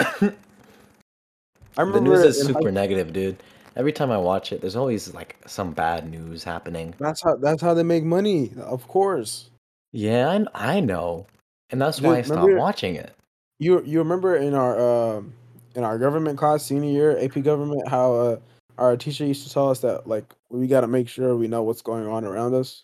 [1.77, 3.41] I the news is in high super negative, dude.
[3.75, 6.93] Every time I watch it, there's always like some bad news happening.
[6.99, 8.51] That's how that's how they make money.
[8.57, 9.49] Of course.
[9.91, 11.27] Yeah, I, I know,
[11.69, 13.13] and that's why I Dude, stopped watching it.
[13.59, 14.79] you you remember in our
[15.17, 15.33] um
[15.75, 18.39] in our government class senior year AP government how uh
[18.77, 21.63] our teacher used to tell us that like we got to make sure we know
[21.63, 22.83] what's going on around us.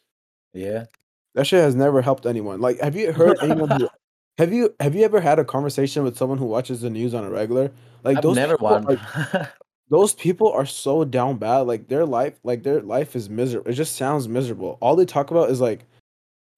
[0.54, 0.86] Yeah.
[1.36, 2.60] That shit has never helped anyone.
[2.62, 3.90] Like, have you heard anyone who
[4.40, 7.26] have you have you ever had a conversation with someone who watches the news on
[7.26, 7.72] a regular?
[8.04, 9.54] Like I've those never people are
[9.90, 11.68] those people are so down bad.
[11.68, 13.70] Like their life, like their life is miserable.
[13.70, 14.78] It just sounds miserable.
[14.80, 15.86] All they talk about is like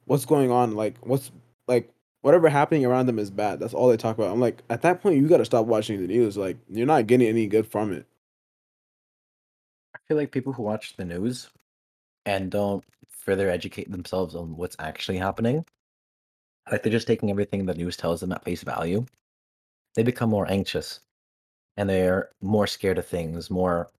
[0.06, 1.32] what's going on, like what's
[1.68, 3.60] like whatever happening around them is bad.
[3.60, 4.32] That's all they talk about.
[4.32, 6.38] I'm like, at that point, you got to stop watching the news.
[6.38, 8.06] Like you're not getting any good from it.
[9.96, 11.50] I feel like people who watch the news
[12.28, 12.84] and don't
[13.22, 15.66] further educate themselves on what's actually happening,
[16.72, 19.06] like they're just taking everything the news tells them at face value,
[19.96, 21.02] they become more anxious
[21.78, 23.90] and they're more scared of things, more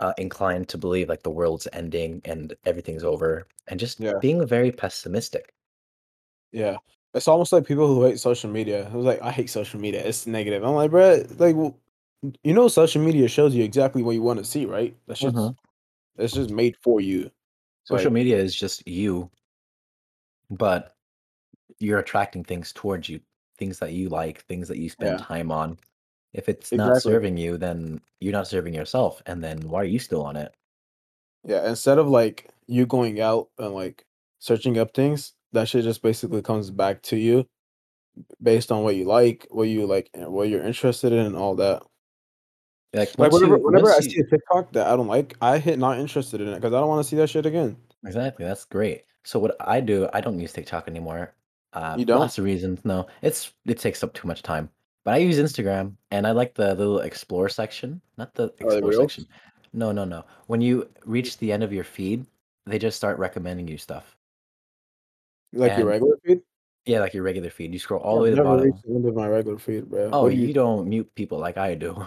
[0.00, 4.20] uh, inclined to believe like the world's ending and everything's over, and just Yeah.
[4.20, 5.54] being very pessimistic.
[6.52, 6.78] Yeah.
[7.14, 8.86] It's almost like people who hate social media.
[8.86, 10.04] It was like, I hate social media.
[10.04, 10.62] It's negative.
[10.64, 11.76] I'm like, bro, like, well,
[12.42, 14.96] you know, social media shows you exactly what you want to see, right?
[15.06, 15.56] That shit's Mhm.
[16.18, 17.30] it's just made for you.
[17.84, 19.30] Social media is just you,
[20.50, 20.94] but
[21.78, 23.20] you're attracting things towards you,
[23.58, 25.24] things that you like, things that you spend Yeah.
[25.26, 25.78] time on.
[26.32, 27.12] If it's not exactly.
[27.12, 30.54] serving you, then you're not serving yourself, and then why are you still on it?
[31.44, 31.68] Yeah.
[31.68, 34.06] Instead of like you going out and like
[34.38, 37.46] searching up things, that shit just basically comes back to you
[38.42, 41.56] based on what you like, what you like, and what you're interested in, and all
[41.56, 41.82] that.
[42.94, 45.36] Like Like whenever you whenever I once see you a TikTok that I don't like,
[45.40, 47.76] I hit not interested in it because I don't want to see that shit again.
[48.04, 49.04] exactly, that's great.
[49.24, 51.32] So what I do, I don't use TikTok anymore.
[51.72, 52.20] Uh, You don't?
[52.20, 52.84] lots of reasons.
[52.84, 54.68] No, it's it takes up too much time.
[55.04, 59.26] But I use Instagram, and I like the little explore section, not the explore section.
[59.72, 60.24] No, no, no.
[60.48, 62.26] When you reach the end of your feed,
[62.66, 64.16] they just start recommending you stuff.
[65.54, 66.42] Like your regular feed?
[66.84, 67.72] yeah, like your regular feed.
[67.72, 68.64] You scroll all the way to the bottom.
[68.66, 70.10] reached the end of my regular feed, bro.
[70.12, 72.06] Oh, you you don't mute people like I do.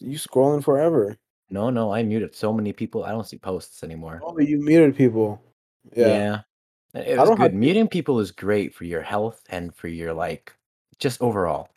[0.00, 1.16] You scrolling forever?
[1.50, 3.04] No, no, I muted so many people.
[3.04, 4.20] I don't see posts anymore.
[4.24, 5.40] Oh, you muted people.
[5.94, 6.42] Yeah, Yeah.
[6.94, 7.58] It I was don't have good.
[7.60, 10.54] Muting people is great for your health and for your like
[10.98, 11.68] just overall.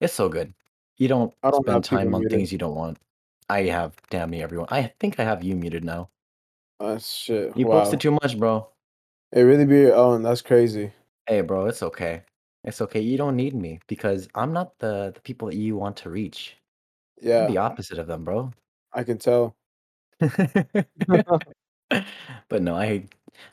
[0.00, 0.54] It's so good.
[0.96, 2.38] You don't don't spend time on muted.
[2.38, 2.98] things you don't want.
[3.48, 4.68] I have damn near everyone.
[4.70, 6.10] I think I have you muted now.
[6.80, 7.56] Uh, shit.
[7.56, 7.80] You Wow.
[7.80, 8.68] posted too much, bro.
[9.32, 10.22] It really be your own.
[10.22, 10.92] That's crazy.
[11.26, 12.22] Hey, bro, it's okay.
[12.64, 13.00] It's okay.
[13.00, 16.56] You don't need me because I'm not the the people that you want to reach.
[17.22, 18.52] I'm Yeah, the opposite of them, bro.
[18.92, 19.56] I can tell.
[22.48, 23.04] but no, I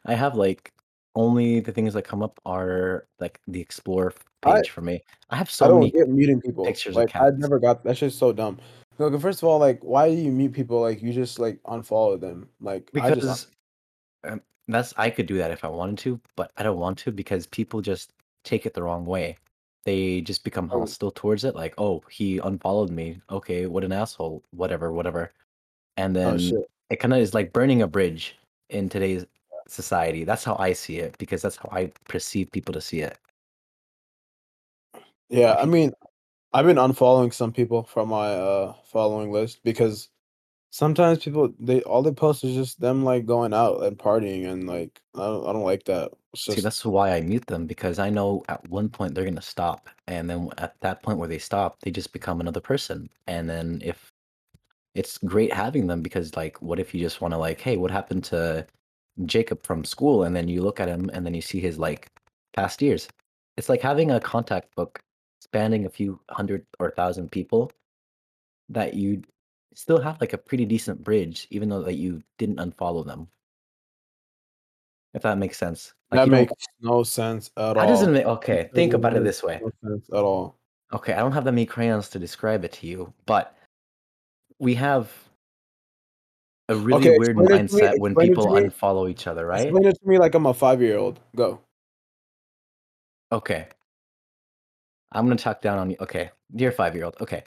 [0.05, 0.73] I have like
[1.15, 5.01] only the things that come up are like the explore I page for me.
[5.29, 5.65] I have so.
[5.65, 6.65] I many get meeting people.
[6.65, 8.59] pictures Like I never got that's just so dumb.
[8.97, 10.81] Look, first of all, like why do you meet people?
[10.81, 12.49] Like you just like unfollow them.
[12.59, 13.47] Like I just Because
[14.23, 17.11] um, that's I could do that if I wanted to, but I don't want to
[17.11, 19.37] because people just take it the wrong way.
[19.85, 20.79] They just become Oh.
[20.81, 23.21] hostile towards it, like, oh, he unfollowed me.
[23.29, 24.43] Okay, what an asshole.
[24.51, 25.31] Whatever, whatever.
[25.97, 26.69] And oh then shit.
[26.89, 28.35] it kind of is like burning a bridge
[28.69, 29.25] in today's
[29.67, 30.23] society.
[30.23, 33.17] That's how I see it because that's how I perceive people to see it.
[35.29, 35.93] Yeah, I mean,
[36.53, 40.09] I've been unfollowing some people from my uh following list because
[40.75, 44.67] Sometimes people they all they post is just them like going out and partying and
[44.67, 46.11] like I don't I don't like that.
[46.33, 49.41] It's See, that's why I mute them because I know at one point they're gonna
[49.41, 53.09] stop, and then at that point where they stop, they just become another person.
[53.25, 54.11] And then if
[54.95, 57.91] it's great having them because like, what if you just want to like, hey, what
[57.91, 58.67] happened to
[59.25, 60.23] Jacob from school?
[60.23, 62.09] And then you look at him and then you see his like
[62.53, 63.07] past years.
[63.55, 64.99] It's like having a contact book
[65.39, 67.71] spanning a few hundred or thousand people
[68.67, 69.21] that you
[69.73, 73.27] still have like a pretty decent bridge, even though that you didn't unfollow them.
[75.13, 75.93] If that makes sense.
[76.11, 78.11] Like that makes no sense at how does it all.
[78.11, 79.59] make It okay, think about it this way.
[79.61, 80.57] no sense at all.
[80.93, 83.57] Okay, I don't have that many crayons to describe it to you, but
[84.59, 85.11] we have
[86.69, 87.49] a really Okay, weird it to me.
[87.49, 89.63] mindset when people unfollow each other, right?
[89.67, 91.19] Explain it to me like I'm a five year old.
[91.35, 91.59] Go.
[93.31, 93.67] Okay.
[95.11, 95.97] I'm gonna talk down on you.
[96.01, 97.15] Okay, dear five year old.
[97.21, 97.43] Okay.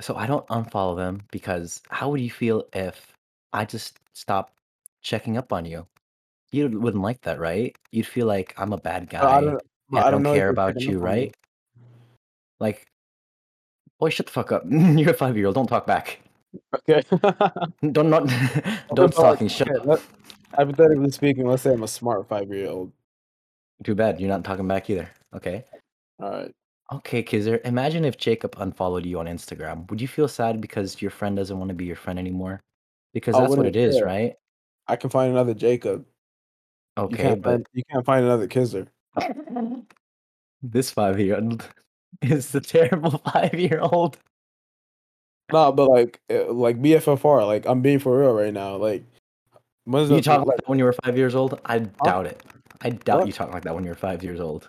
[0.00, 3.12] So I don't unfollow them because how would you feel if
[3.52, 4.54] I just stopped
[5.02, 5.86] checking up on you?
[6.52, 7.76] You wouldn't like that, right?
[7.92, 9.62] You'd feel like I'm a bad But I guy don't.
[9.90, 11.20] But I I don't don't know if care you're about checking you, up on me.
[11.20, 11.36] right?
[12.60, 12.86] Like,
[13.98, 14.62] boy, shut the fuck up.
[14.70, 15.54] You're a five year old.
[15.54, 16.20] Don't talk back.
[16.76, 17.02] Okay.
[17.92, 19.48] Don't not don't but like, stalking.
[19.48, 19.86] Shut okay, up.
[19.86, 20.02] let,
[20.54, 22.92] hypothetically speaking, let's say I'm a smart five year old.
[23.84, 25.08] Too bad you're not talking back either.
[25.34, 25.64] Okay.
[26.20, 26.52] All right.
[26.92, 27.60] Okay, Khizer.
[27.64, 29.88] Imagine if Jacob unfollowed you on Instagram.
[29.90, 32.60] Would you feel sad because your friend doesn't want to be your friend anymore?
[33.14, 34.06] Because I that's what wouldn't it is, care.
[34.06, 34.34] right?
[34.88, 36.04] I can find another Jacob.
[36.98, 37.66] You Okay, can't but find.
[37.72, 38.88] You can't find another Khizer.
[40.62, 41.66] this five year old
[42.22, 44.18] is the terrible five year old.
[45.52, 47.46] No, but like, uh, like BFFR.
[47.46, 48.76] Like I'm being for real right now.
[48.76, 49.04] Like,
[49.84, 50.56] when's You the talk like like?
[50.58, 51.60] that when you were five years old?
[51.64, 51.86] I Huh?
[52.04, 52.42] doubt it.
[52.82, 53.26] I doubt What?
[53.28, 54.68] you talk like that when you were five years old.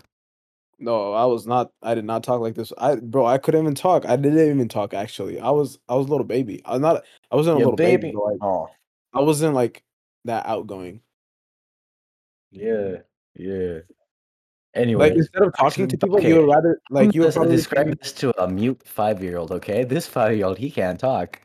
[0.82, 1.72] No, I was not.
[1.84, 2.74] I did not talk like this.
[2.76, 4.04] I, bro, I couldn't even talk.
[4.08, 4.96] I didn't even talk.
[4.96, 5.78] Actually, I was.
[5.88, 6.62] I was a little baby.
[6.66, 7.04] I'm not.
[7.30, 8.18] I wasn't a little baby, baby.
[8.18, 8.68] like, Oh,
[9.14, 9.84] I wasn't like
[10.26, 11.02] that outgoing.
[12.50, 12.98] yeah,
[13.36, 13.80] yeah.
[14.74, 17.96] Anyway, like instead of talking to people, you would rather like you would probably describe
[18.00, 19.84] this to a mute five year old, okay?
[19.84, 21.42] This five year old, he can't talk.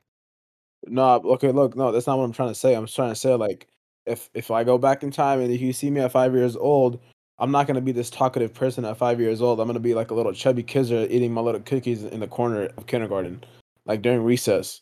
[0.86, 1.16] no.
[1.16, 2.74] Okay, look, no, that's not what I'm trying to say.
[2.74, 3.66] I'm just trying to say like,
[4.06, 6.56] if if I go back in time and if you see me at five years
[6.56, 7.00] old,
[7.38, 9.60] I'm not gonna be this talkative person at five years old.
[9.60, 12.64] I'm gonna be like a little chubby Khizer eating my little cookies in the corner
[12.76, 13.44] of kindergarten,
[13.84, 14.80] like during recess.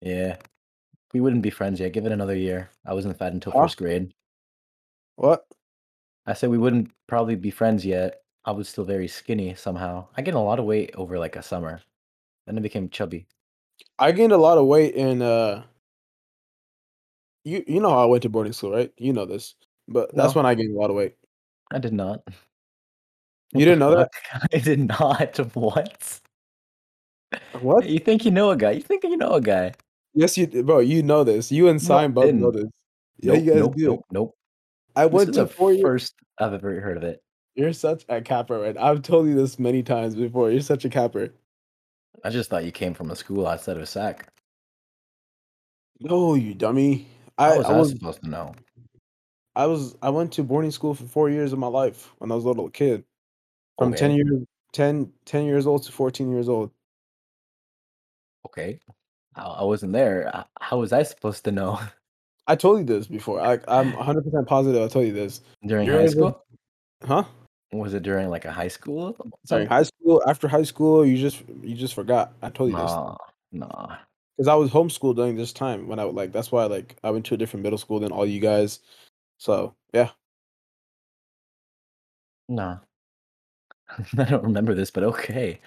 [0.00, 0.36] Yeah.
[1.12, 1.92] We wouldn't be friends yet.
[1.92, 2.70] Give it another year.
[2.86, 3.62] I wasn't fat until Huh?
[3.62, 4.14] first grade.
[5.16, 5.44] What?
[6.26, 8.22] I said we wouldn't probably be friends yet.
[8.44, 10.06] I was still very skinny somehow.
[10.16, 11.80] I gained a lot of weight over like a summer.
[12.46, 13.26] Then I became chubby.
[13.98, 15.64] I gained a lot of weight in uh.
[17.44, 18.92] You you know how I went to boarding school, right?
[18.98, 19.54] You know this,
[19.90, 21.16] but that's No, when I gained a lot of weight.
[21.70, 22.22] I did not.
[23.52, 24.10] You didn't know that?
[24.54, 25.40] I did not.
[25.54, 26.20] What?
[27.60, 27.88] What?
[27.88, 28.70] You think you know a guy?
[28.70, 29.72] You think you know a guy?
[30.14, 30.78] Yes, you bro.
[30.78, 31.50] You know this.
[31.50, 32.66] You and No, I both know this.
[33.18, 33.86] Yeah, Nope, you guys nope, do.
[33.88, 34.34] nope, nope.
[34.94, 35.82] I This went to the four years.
[35.82, 37.22] first I've ever heard of it.
[37.56, 38.76] You're such a capper, right?
[38.76, 40.52] I've told you this many times before.
[40.52, 41.34] You're such a capper.
[42.22, 44.28] I just thought you came from a school outside of SAC.
[45.98, 47.06] No, you dummy.
[47.36, 48.54] How I was I I was supposed to know?
[49.56, 52.34] I was I went to boarding school for four years of my life when I
[52.34, 53.04] was a little kid.
[53.78, 56.70] From ten years 10, 10 years old to fourteen years old.
[58.46, 58.78] okay.
[59.34, 60.30] I, I wasn't there.
[60.34, 61.80] H- How was I supposed to know?
[62.46, 63.40] I told you this before.
[63.40, 64.82] I I'm 100 percent positive.
[64.82, 65.40] I told you this.
[65.66, 66.44] During high school?
[67.04, 67.24] huh?
[67.72, 69.12] Was it during like a high school?
[69.12, 69.68] During Something?
[69.68, 72.32] high school, after high school, you just you just forgot.
[72.42, 73.16] I told you this Nah,
[73.52, 73.96] nah.
[74.36, 77.26] because I was homeschooled during this time when I like that's why like I went
[77.26, 78.80] to a different middle school than all you guys.
[79.40, 80.10] So yeah,
[82.50, 82.80] Nah.
[84.18, 85.60] I don't remember this, but okay.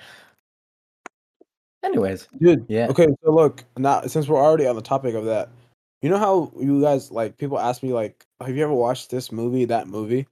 [1.84, 2.66] Anyways, dude.
[2.70, 5.50] yeah, Okay, so look now since we're already on the topic of that,
[6.04, 9.32] you know how you guys like people ask me like, have you ever watched this
[9.32, 10.28] movie, that movie?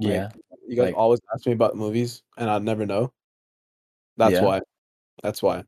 [0.00, 0.28] Like yeah,
[0.66, 3.12] you guys like, always ask me about movies, and I never know.
[4.16, 4.60] That's yeah, why.
[5.22, 5.58] That's why.
[5.58, 5.64] I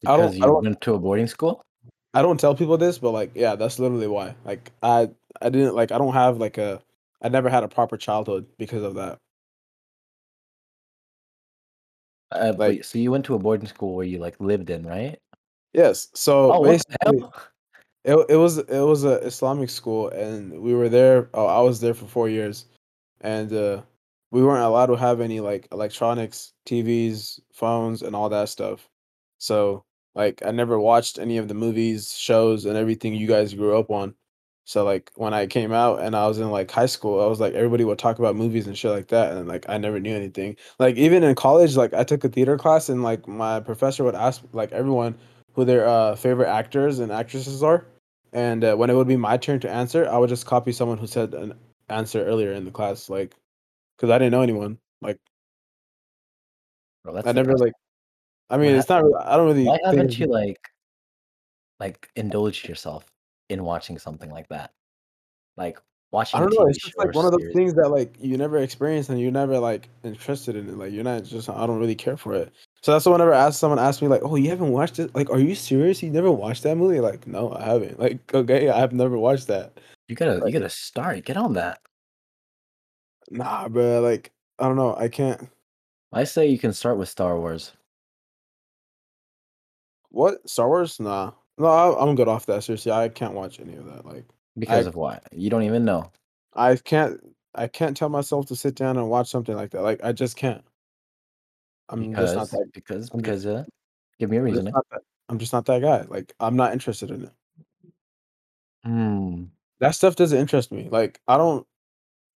[0.00, 0.34] because don't.
[0.34, 0.64] I you don't.
[0.64, 1.64] went to a boarding school?
[2.14, 4.34] I don't tell people this, but like, yeah, that's literally why.
[4.44, 5.10] Like, I
[5.42, 5.92] I didn't like.
[5.92, 6.82] I don't have like a.
[7.22, 9.18] I never had a proper childhood because of that.
[12.32, 14.86] Uh, Like, wait, so you went to a boarding school where you like lived in,
[14.86, 15.18] right?
[15.72, 16.08] yes.
[16.14, 17.24] So Oh, basically,
[18.04, 21.30] it it was it was a Islamic school, and we were there.
[21.34, 22.66] Oh, I was there for four years,
[23.22, 23.82] and uh,
[24.30, 28.88] we weren't allowed to have any like electronics, TVs, phones, and all that stuff.
[29.38, 33.78] So like, I never watched any of the movies, shows, and everything you guys grew
[33.78, 34.14] up on.
[34.64, 37.38] So like when I came out and I was in like high school, I was
[37.40, 40.14] like everybody would talk about movies and shit like that, and like I never knew
[40.16, 40.56] anything.
[40.78, 44.14] Like even in college, like I took a theater class and like my professor would
[44.14, 45.16] ask like everyone
[45.52, 47.86] who their uh, favorite actors and actresses are,
[48.32, 50.98] and uh, when it would be my turn to answer, I would just copy someone
[50.98, 51.54] who said an
[51.90, 53.36] answer earlier in the class, like
[53.96, 54.78] because I didn't know anyone.
[55.02, 55.18] Like
[57.04, 57.74] Bro, I never like.
[58.50, 59.04] I mean, Why it's not.
[59.24, 59.64] I don't really.
[59.64, 60.58] why think haven't you like
[61.80, 63.04] like indulged yourself
[63.48, 64.70] in watching something like that?
[65.56, 65.78] Like
[66.12, 66.66] watching I don't know.
[66.66, 69.58] It's just like one of those things that like you never experienced and you're never
[69.58, 70.78] like interested in it.
[70.78, 71.48] Like you're not just.
[71.48, 72.52] I don't really care for it.
[72.82, 75.14] So that's why whenever I ask someone ask me like, "Oh, you haven't watched it?
[75.14, 76.02] Like, are you serious?
[76.02, 77.98] You never watched that movie?" Like, no, I haven't.
[77.98, 79.80] Like, okay, I have never watched that.
[80.08, 81.24] You gotta Like- you gotta start.
[81.24, 81.80] Get on that.
[83.30, 84.00] Nah, bro.
[84.00, 84.94] Like, I don't know.
[84.96, 85.48] I can't.
[86.12, 87.72] I say you can start with Star Wars.
[90.14, 91.00] What Star Wars?
[91.00, 91.32] Nah.
[91.58, 92.62] No, I, I'm good off that.
[92.64, 94.06] Seriously, I can't watch any of that.
[94.06, 94.24] Like,
[94.58, 95.22] Because I- of what?
[95.32, 96.10] You don't even know.
[96.54, 97.20] I can't.
[97.56, 99.82] I can't tell myself to sit down and watch something like that.
[99.82, 100.64] Like, I just can't.
[101.88, 102.70] I'm just not that.
[102.72, 103.64] because I'm because uh
[104.18, 104.68] give me a I'm just.
[105.28, 106.02] I'm just not that guy.
[106.08, 107.32] Like, I'm not interested in it.
[108.84, 109.44] Hmm.
[109.80, 110.88] That stuff doesn't interest me.
[110.90, 111.66] Like, I don't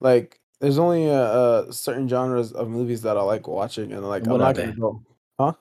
[0.02, 0.40] like.
[0.60, 4.34] There's only uh, uh certain genres of movies that I like watching, and like, What
[4.36, 4.66] I'm not they?
[4.66, 5.04] gonna go.
[5.40, 5.54] Huh?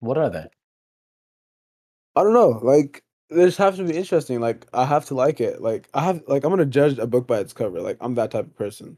[0.00, 0.46] What are they?
[2.16, 2.60] I don't know.
[2.62, 4.40] Like, this has to be interesting.
[4.40, 5.60] Like, I have to like it.
[5.62, 7.80] Like, I have like I'm gonna judge a book by its cover.
[7.80, 8.96] Like, I'm that type of person.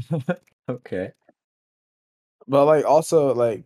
[0.68, 1.12] okay.
[2.48, 3.64] But like, also like,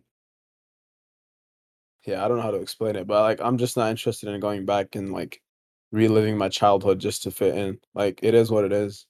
[2.05, 3.07] yeah, I don't know how to explain it.
[3.07, 5.41] But like, I'm just not interested in going back and like
[5.91, 7.79] reliving my childhood just to fit in.
[7.93, 9.05] Like, it is what it is.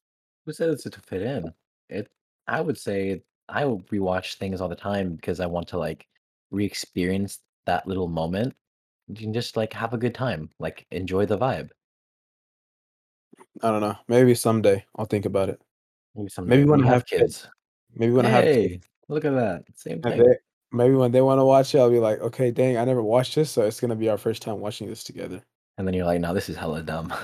[0.45, 1.53] Who said it's to fit in?
[1.89, 2.09] It
[2.47, 6.07] I would say I rewatch things all the time because I want to like
[6.51, 8.55] re-experience that little moment.
[9.11, 11.69] You can just like have a good time, like enjoy the vibe.
[13.61, 13.95] I don't know.
[14.07, 15.61] Maybe someday I'll think about it.
[16.15, 17.47] Maybe some Maybe when I have kids.
[17.93, 19.63] Maybe when I have kids, Hey, look at that.
[19.75, 20.17] Same thing.
[20.17, 20.35] they,
[20.71, 23.35] maybe when they want to watch it, I'll be like, okay, dang, I never watched
[23.35, 25.43] this, so it's gonna be our first time watching this together.
[25.77, 27.13] And then you're like, no, this is hella dumb.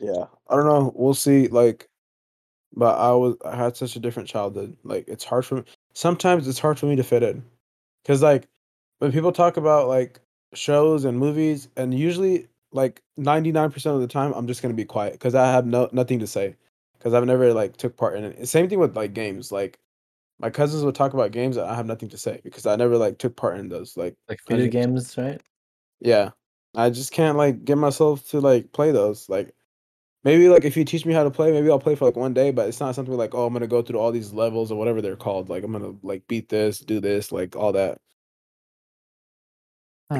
[0.00, 0.92] Yeah, I don't know.
[0.96, 1.46] We'll see.
[1.48, 1.88] Like,
[2.74, 4.76] but I was I had such a different childhood.
[4.82, 5.64] Like, it's hard for me.
[5.92, 7.44] Sometimes it's hard for me to fit in,
[8.02, 8.48] because like
[8.98, 10.20] when people talk about like
[10.56, 14.74] shows and movies, and usually like ninety nine percent of the time, I'm just gonna
[14.74, 16.56] be quiet because I have no nothing to say,
[16.98, 18.48] because I've never like took part in it.
[18.48, 19.52] Same thing with like games.
[19.52, 19.78] Like
[20.38, 22.96] my cousins would talk about games, and I have nothing to say because I never
[22.98, 23.96] like took part in those.
[23.96, 25.40] Like, like video games, right?
[26.00, 26.30] yeah,
[26.74, 29.28] I just can't like get myself to like play those.
[29.28, 29.54] Like
[30.24, 32.34] maybe like if you teach me how to play, maybe I'll play for like one
[32.34, 34.78] day, but it's not something like oh I'm gonna go through all these levels or
[34.78, 35.48] whatever they're called.
[35.48, 37.98] Like I'm gonna like beat this, do this, like all that.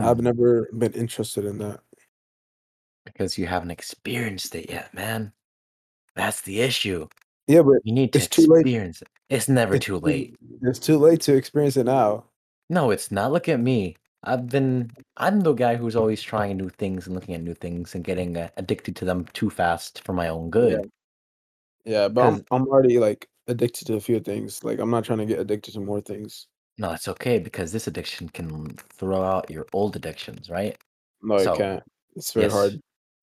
[0.03, 1.81] I've Hmm, never been interested in that.
[3.05, 5.33] Because you haven't experienced it yet, man.
[6.17, 7.09] That's the issue.
[7.47, 8.63] Yeah, but You need to It's too late.
[8.63, 9.09] experience it.
[9.29, 10.37] It's never it's too late.
[10.63, 12.25] It's too late to experience it now.
[12.71, 13.33] No, it's not.
[13.33, 13.97] Look at me.
[14.23, 14.91] I've been.
[15.19, 18.37] I'm the guy who's always trying new things and looking at new things and getting
[18.37, 20.91] uh, addicted to them too fast for my own good.
[21.85, 24.65] Yeah, but I'm I'm already like addicted to a few things.
[24.65, 26.47] Like I'm not trying to get addicted to more things.
[26.79, 30.77] No, it's okay because this addiction can throw out your old addictions, right?
[31.23, 31.83] No, So, you can't.
[32.17, 32.81] It's very hard.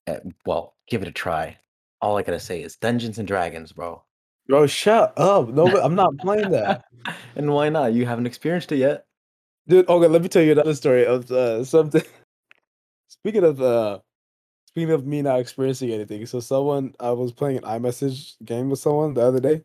[0.08, 1.58] uh, well, give it a try.
[2.02, 4.04] All I gotta say is Dungeons and Dragons, bro.
[4.48, 5.50] Bro, shut up.
[5.50, 6.86] No, but I'm not playing that.
[7.36, 7.94] and why not?
[7.94, 9.06] You haven't experienced it yet.
[9.68, 12.02] Dude, okay, let me tell you another story of uh, something.
[13.08, 14.00] Speaking of uh,
[14.66, 18.80] speaking of me not experiencing anything, so someone I was playing an iMessage game with
[18.80, 19.64] someone the other day,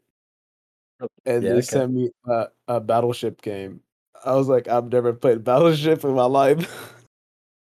[1.00, 1.60] and yeah, they okay.
[1.62, 3.80] sent me uh, a battleship game.
[4.24, 6.94] I was like, I've never played battleship in my life,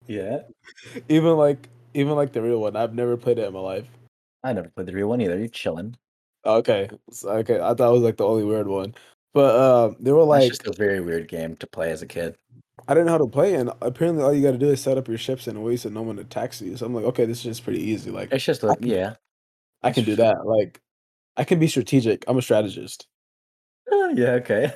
[0.07, 0.39] Yeah.
[1.09, 2.75] even like even like the real one.
[2.75, 3.85] I've never played it in my life.
[4.43, 5.37] I never played the real one either.
[5.37, 5.95] You're chilling.
[6.45, 8.93] Okay, so- okay, I thought it was like the only weird one,
[9.33, 12.05] but uh, they were That's like, just a very weird game to play as a
[12.05, 12.37] kid.
[12.87, 14.97] I didn't know how to play, and apparently all you got to do is set
[14.97, 16.77] up your ships in a way so no one attacks you.
[16.77, 18.11] So I'm like, okay, this is just pretty easy.
[18.11, 19.15] Like It's just I like can- yeah.
[19.83, 20.45] I can do that.
[20.45, 20.79] Like,
[21.37, 22.25] I can be strategic.
[22.27, 23.07] I'm a strategist.
[23.91, 24.73] Uh, yeah, okay.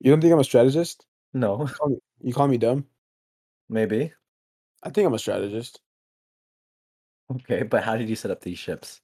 [0.00, 1.06] You don't think I'm a strategist?
[1.32, 2.84] No, You call me, you call me dumb?
[3.68, 4.12] maybe.
[4.82, 5.80] I think I'm a strategist.
[7.32, 9.00] Okay, but how did you set up these ships?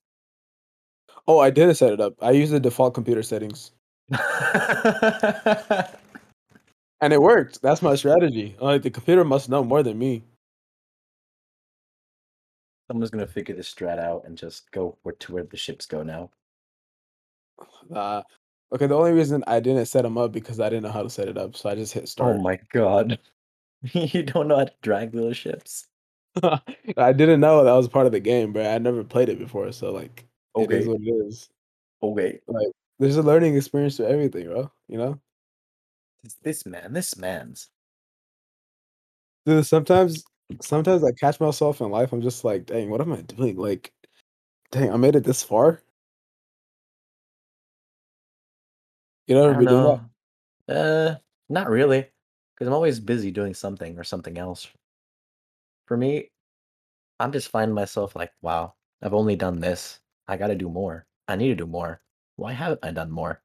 [1.26, 2.12] Oh, I did set it up.
[2.22, 3.72] I used the default computer settings,
[7.00, 7.62] and it worked.
[7.62, 8.56] That's my strategy.
[8.60, 10.22] Like the computer must know more than me.
[12.88, 16.02] Someone's gonna figure this strat out and just go where to where the ships go
[16.02, 16.30] now.
[17.94, 18.22] Uh,
[18.72, 21.10] okay, the only reason I didn't set them up because I didn't know how to
[21.10, 22.36] set it up, so I just hit start.
[22.36, 23.18] Oh my god.
[23.92, 25.86] you don't know how to drag those ships.
[26.96, 29.72] I didn't know that was part of the game, but I never played it before,
[29.72, 30.86] so like it is Okay.
[30.86, 31.48] what it is.
[32.02, 32.40] Okay.
[32.46, 34.70] Like there's a learning experience to everything, bro.
[34.88, 35.20] You know?
[36.22, 37.68] This, this man, this man's.
[39.46, 40.22] Dude, sometimes
[40.60, 43.56] sometimes I catch myself in life, I'm just like, dang, what am I doing?
[43.56, 43.92] Like,
[44.70, 45.82] dang, I made it this far.
[49.30, 49.84] You know I don't be doing
[50.66, 50.74] that?
[50.74, 51.14] Uh,
[51.48, 52.00] not really,
[52.52, 54.66] because I'm always busy doing something or something else.
[55.86, 56.32] For me,
[57.20, 60.00] I'm just finding myself like, wow, I've only done this.
[60.26, 61.06] I got to do more.
[61.28, 62.00] I need to do more.
[62.34, 63.40] Why haven't I done more?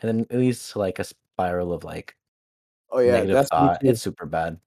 [0.00, 2.16] And then it leads to like a spiral of like
[2.90, 3.82] Oh yeah, negative that's me thought.
[3.82, 3.88] too.
[3.88, 4.58] It's super bad.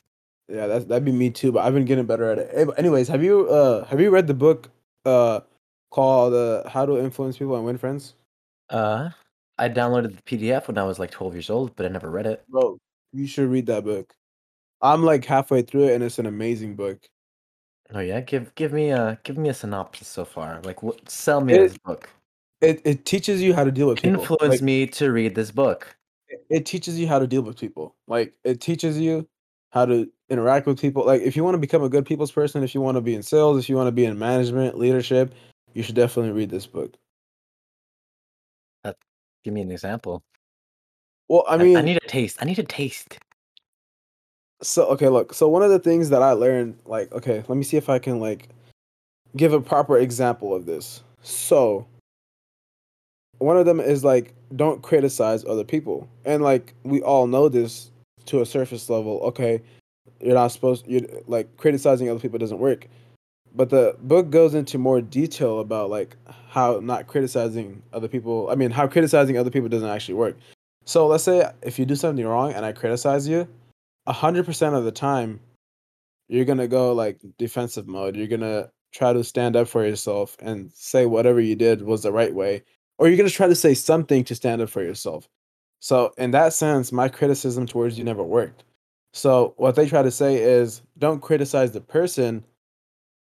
[0.47, 2.67] Yeah, that's that'd be me too, but I've been getting better at it.
[2.67, 4.69] But anyways, have you uh have you read the book
[5.05, 5.39] uh
[5.89, 8.13] called uh How to Influence People and Win Friends?
[8.69, 9.09] Uh,
[9.57, 12.25] I downloaded the PDF when I was like 12 years old, but I never read
[12.25, 12.43] it.
[12.49, 12.77] Bro,
[13.11, 14.13] you should read that book.
[14.81, 16.99] I'm like halfway through it and it's an amazing book.
[17.93, 20.59] Oh yeah, give give me a give me a synopsis so far.
[20.63, 21.09] Like, what?
[21.09, 22.09] Sell me It this book.
[22.61, 24.21] it it teaches you how to deal with people.
[24.21, 25.95] Influence Like me to read this book.
[26.27, 27.95] it it teaches you how to deal with people.
[28.07, 29.27] Like it teaches you
[29.71, 31.05] how to interact with people.
[31.05, 33.15] Like if you want to become a good people's person, if you want to be
[33.15, 35.33] in sales, if you want to be in management, leadership,
[35.73, 36.95] you should definitely read this book.
[39.43, 40.23] Give me an example.
[41.27, 42.37] Well, I I, I need a taste.
[42.41, 43.17] I need a taste.
[44.61, 45.33] so okay, look.
[45.33, 47.99] So one of the things that I learned, like, okay, let me see if I
[47.99, 48.49] can like
[49.35, 51.03] give a proper example of this.
[51.21, 51.87] So
[53.39, 56.07] one of them is like don't criticize other people.
[56.25, 57.91] And like we all know this
[58.25, 59.19] to a surface level.
[59.21, 59.61] Okay,
[60.21, 62.87] you're not supposed you're like criticizing other people doesn't work.
[63.55, 66.17] But the book goes into more detail about like
[66.49, 70.37] how not criticizing other people, I mean, how criticizing other people doesn't actually work.
[70.85, 73.47] So let's say if you do something wrong and I criticize you,
[74.07, 75.39] 100% of the time
[76.27, 78.15] you're to go like defensive mode.
[78.15, 82.11] You're to try to stand up for yourself and say whatever you did was the
[82.11, 82.63] right way
[82.97, 85.27] or you're to try to say something to stand up for yourself.
[85.79, 88.63] So in that sense, my criticism towards you never worked.
[89.13, 92.43] So what they try to say is don't criticize the person,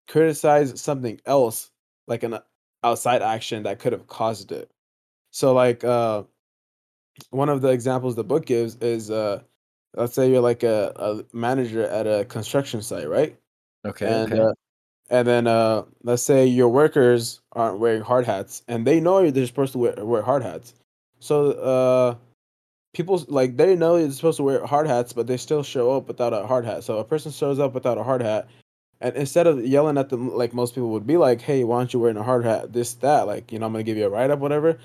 [0.07, 1.71] criticize something else
[2.07, 2.39] like an
[2.83, 4.69] outside action that could have caused it.
[5.31, 6.23] So like uh
[7.29, 9.41] one of the examples the book gives is uh
[9.95, 13.37] let's say you're like a, a manager at a construction site, right?
[13.85, 14.41] Okay, And okay.
[14.41, 14.53] uh
[15.09, 19.45] and then uh let's say your workers aren't wearing hard hats and they know they're
[19.45, 20.73] supposed to wear, wear hard hats.
[21.19, 22.15] So uh
[22.93, 26.07] people like they know you're supposed to wear hard hats, but they still show up
[26.07, 26.83] without a hard hat.
[26.83, 28.47] So a person shows up without a hard hat,
[29.01, 31.93] and instead of yelling at them like most people would be like, "Hey, why aren't
[31.93, 32.73] you wearing a hard hat?
[32.73, 34.77] This, that, like, you know, I'm gonna give you a write up, whatever."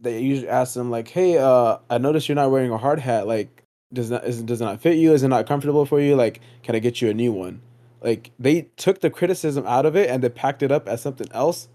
[0.00, 3.26] They usually ask them like, "Hey, uh, I noticed you're not wearing a hard hat.
[3.26, 3.62] Like,
[3.92, 5.12] does not is does it not fit you?
[5.14, 6.16] Is it not comfortable for you?
[6.16, 7.60] Like, can I get you a new one?"
[8.02, 11.28] Like they took the criticism out of it and they packed it up as something
[11.32, 11.68] else.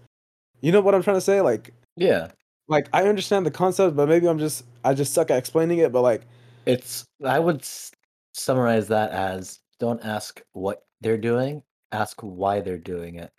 [0.60, 1.40] You know what I'm trying to say?
[1.40, 2.30] Like, Yeah,
[2.68, 5.92] like I understand the concept, but maybe I'm just I just suck at explaining it.
[5.92, 6.22] But like
[6.66, 7.04] it's.
[7.24, 7.92] I would s-
[8.34, 11.62] summarize that as don't ask what they're doing,
[11.92, 13.32] ask why they're doing it.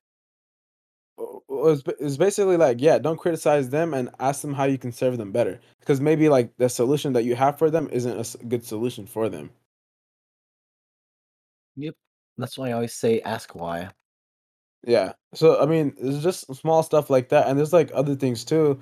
[1.49, 5.17] it's, it's basically like yeah don't criticize them and ask them how you can serve
[5.17, 8.37] them better because maybe like the solution that you have for them isn't a s-
[8.47, 9.49] good solution for them
[11.75, 11.95] Yep.
[12.37, 13.91] That's why I always say ask why.
[14.85, 18.43] yeah so i mean it's just small stuff like that and there's like other things
[18.43, 18.79] too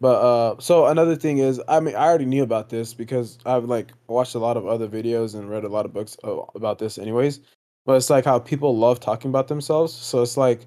[0.00, 3.64] but uh so another thing is i mean i already knew about this because i've
[3.64, 6.78] like watched a lot of other videos and read a lot of books uh, about
[6.78, 7.40] this anyways
[7.86, 10.66] but it's like how people love talking about themselves so it's like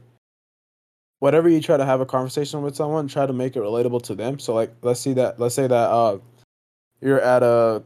[1.20, 4.16] whatever you try to have a conversation with someone try to make it relatable to
[4.16, 6.18] them so like let's see that let's say that uh
[7.02, 7.84] you're at a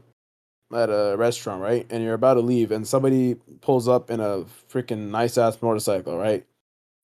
[0.74, 1.86] at a restaurant, right?
[1.90, 6.16] And you're about to leave, and somebody pulls up in a freaking nice ass motorcycle,
[6.16, 6.46] right?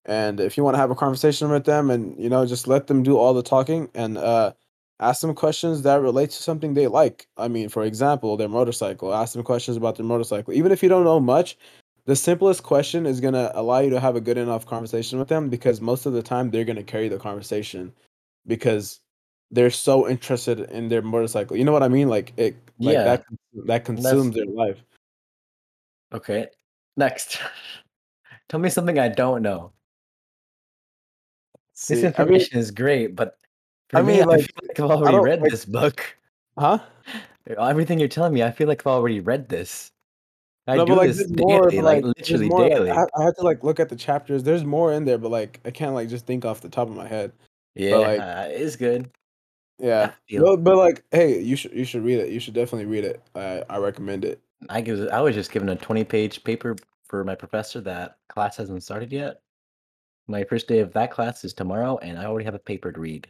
[0.07, 2.87] And if you want to have a conversation with them, and you know, just let
[2.87, 4.53] them do all the talking, and uh,
[5.01, 7.29] ask them questions that relate to something they like.
[7.37, 9.15] I mean, for example, their motorcycle.
[9.15, 11.59] Ask them questions about their motorcycle, even if you don't know much.
[12.07, 15.49] The simplest question is gonna allow you to have a good enough conversation with them
[15.51, 17.93] because most of the time they're gonna carry the conversation
[18.47, 19.01] because
[19.51, 21.57] they're so interested in their motorcycle.
[21.57, 22.09] You know what I mean?
[22.09, 23.25] Like it, like Yeah, that
[23.67, 24.83] that that's consumes their life.
[26.13, 26.49] okay.
[26.97, 27.39] Next,
[28.49, 29.73] tell me something I don't know.
[31.89, 33.39] This See, I mean, information is great, but
[33.89, 36.17] for I me, mean, I like feel like I've already read like, this book.
[36.59, 36.79] huh?
[37.59, 39.93] Everything you're telling me, I feel like I've already read this.
[40.67, 42.61] I No, but do like this more, daily, like like literally more.
[42.63, 42.91] Like I, daily.
[42.91, 44.43] I have to like look at the chapters.
[44.43, 46.97] There's more in there, but like I can't like just think off the top of
[46.97, 47.33] my head.
[47.77, 49.11] But like Yeah, it's good.
[49.79, 52.31] Yeah, no, but like hey, you should you should read it.
[52.31, 53.23] You should definitely read it.
[53.35, 54.41] I I recommend it.
[54.71, 58.57] I give I was just given a 20 page paper for my professor that class
[58.57, 59.43] hasn't started yet.
[60.27, 62.99] My first day of that class is tomorrow, and I already have a paper to
[62.99, 63.29] read.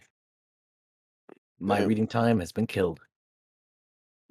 [1.59, 1.89] My Damn.
[1.89, 3.01] reading time has been killed.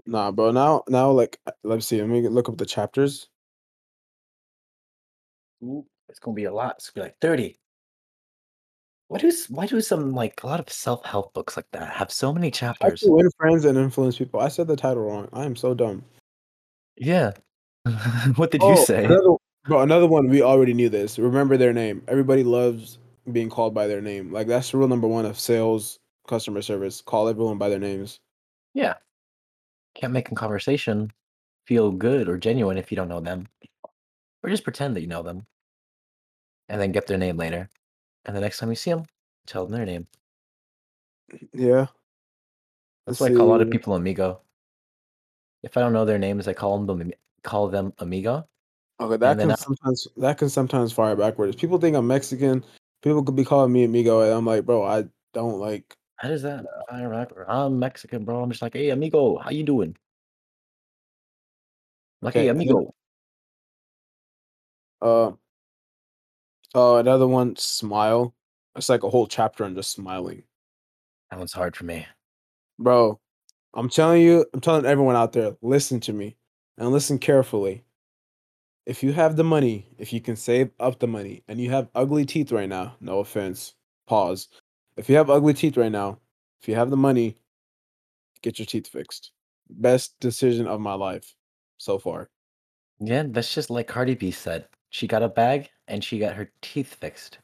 [0.05, 0.51] Nah, bro.
[0.51, 1.99] Now, now, like, uh, let's see.
[1.99, 3.27] Let me look up the chapters.
[5.63, 6.75] Ooh, it's gonna be a lot.
[6.77, 7.59] It's gonna be like 30.
[9.07, 12.33] Why do why do some like a lot of self-help books like that have so
[12.33, 13.01] many How chapters?
[13.01, 14.39] to win friends and influence people.
[14.39, 15.29] I said the title wrong.
[15.31, 16.03] I am so dumb.
[16.97, 17.31] Yeah.
[18.35, 19.05] what did you Oh, say?
[19.05, 19.35] another,
[19.65, 19.81] bro.
[19.81, 20.27] Another one.
[20.27, 21.19] We already knew this.
[21.19, 22.03] Remember their name.
[22.07, 22.97] Everybody loves
[23.31, 24.31] being called by their name.
[24.31, 27.01] Like that's rule number one of sales, customer service.
[27.01, 28.19] Call everyone by their names.
[28.73, 28.95] Yeah.
[29.95, 31.11] Can't make a conversation
[31.65, 33.47] feel good or genuine if you don't know them.
[34.43, 35.45] Or just pretend that you know them.
[36.69, 37.69] And then get their name later.
[38.25, 39.05] And the next time you see them,
[39.47, 40.07] tell them their name.
[41.53, 41.87] Yeah.
[43.05, 44.41] That's why I call a lot of people amigo.
[45.63, 47.11] If I don't know their names, I call them
[47.43, 48.47] call them amigo.
[48.99, 51.55] Okay, that can I, sometimes that can sometimes fire backwards.
[51.55, 52.63] People think I'm Mexican.
[53.01, 55.95] People could be calling me amigo, and I'm like, bro, I don't like.
[56.17, 57.45] How does that fire?
[57.49, 58.41] I'm Mexican, bro.
[58.41, 59.95] I'm just like, hey, amigo, how you doing?
[62.21, 62.93] Like, hey, Okay, then amigo.
[65.01, 65.31] uh,
[66.73, 68.33] oh, another one, smile.
[68.75, 70.43] It's like a whole chapter on just smiling,
[71.31, 72.05] That one's hard for me.
[72.79, 73.19] bro.
[73.73, 76.37] I'm telling you, I'm telling everyone out there, listen to me
[76.77, 77.83] and listen carefully.
[78.85, 81.89] If you have the money, if you can save up the money, and you have
[81.95, 83.75] ugly teeth right now, no offense,
[84.07, 84.47] pause.
[84.97, 86.19] If you have ugly teeth right now,
[86.61, 87.37] if you have the money,
[88.41, 89.31] get your teeth fixed.
[89.69, 91.35] Best decision of my life
[91.77, 92.29] so far.
[92.99, 94.67] Yeah, that's just like Cardi B said.
[94.89, 97.39] She got a bag and she got her teeth fixed.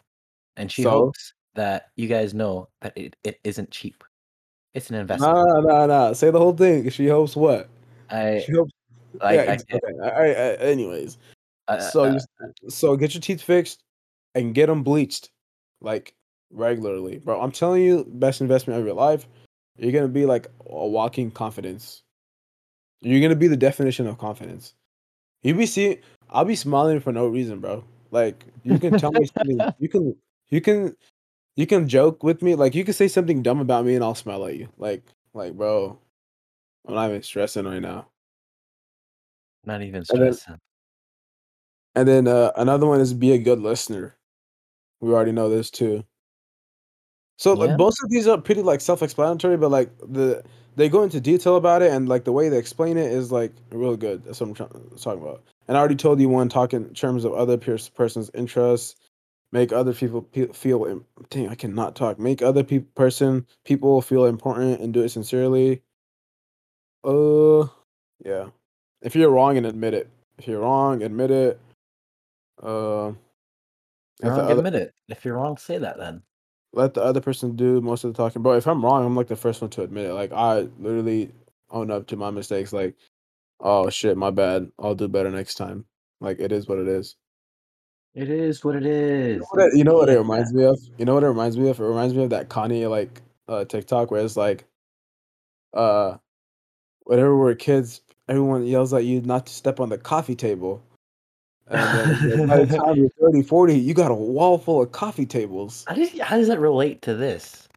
[0.55, 4.03] And she So, hopes that you guys know that it, it isn't cheap.
[4.73, 5.33] It's an investment.
[5.35, 6.13] nah, nah, nah.
[6.13, 6.89] Say the whole thing.
[6.89, 7.67] She hopes what?
[8.09, 8.71] I She hopes.
[9.21, 9.41] I, Yeah.
[9.41, 9.83] I ex- can't.
[9.83, 9.93] Okay.
[10.01, 10.37] All right.
[10.37, 11.17] uh, Anyways,
[11.67, 12.19] Uh, so uh,
[12.69, 13.83] so get your teeth fixed
[14.35, 15.31] and get them bleached,
[15.81, 16.15] like
[16.51, 17.41] regularly, bro.
[17.41, 19.27] I'm telling you, best investment of your life.
[19.77, 22.03] You're gonna be like a walking confidence.
[23.01, 24.75] You're gonna be the definition of confidence.
[25.43, 25.97] You be seeing,
[26.29, 27.83] I'll be smiling for no reason, bro.
[28.11, 29.59] Like you can tell me something.
[29.79, 30.15] You can,
[30.49, 30.95] you can,
[31.55, 32.55] you can joke with me.
[32.55, 34.69] Like you can say something dumb about me, and I'll smile at you.
[34.77, 35.97] Like, like, bro,
[36.87, 38.07] I'm not even stressing right now.
[39.65, 40.59] not even And then, stressing.
[41.95, 44.15] and then uh, another one is be a good listener.
[44.99, 46.03] We already know this too.
[47.41, 47.75] So like Yeah.
[47.77, 50.43] most of these are pretty like self-explanatory, but like the
[50.75, 53.51] they go into detail about it, and like the way they explain it is like
[53.71, 54.23] real good.
[54.23, 55.43] That's what I'm trying talking about.
[55.67, 58.95] And I already told you one talking in terms of other pers- person's interests,
[59.51, 60.85] make other people pe- feel.
[60.85, 62.19] im- Dang, I cannot talk.
[62.19, 65.81] Make other people person people feel important and do it sincerely.
[67.03, 67.65] Uh,
[68.23, 68.49] yeah.
[69.01, 70.07] If you're wrong and admit it.
[70.37, 71.59] If you're wrong, admit it.
[72.61, 73.13] Uh,
[74.21, 74.93] You're if the wrong, other admit it.
[75.09, 76.21] If you're wrong, say that then.
[76.73, 78.41] Let the other person do most of the talking.
[78.41, 80.13] Bro, if I'm wrong, I'm like the first one to admit it.
[80.13, 81.31] Like I literally
[81.69, 82.73] own up to my mistakes.
[82.73, 82.95] Like,
[83.59, 84.71] oh shit, my bad.
[84.79, 85.85] I'll do better next time.
[86.19, 87.15] Like it is what it is.
[88.13, 89.35] It is what it is.
[89.35, 90.79] You know what it, you know what it reminds me of?
[90.97, 91.79] You know what it reminds me of?
[91.79, 94.65] It reminds me of that Kanye like uh TikTok where it's like
[95.73, 96.17] uh
[97.03, 100.83] whenever we're kids, everyone yells at you not to step on the coffee table.
[101.71, 105.85] And by the time you're 30, 40, you got a wall full of coffee tables.
[105.87, 107.67] How does how does that relate to this?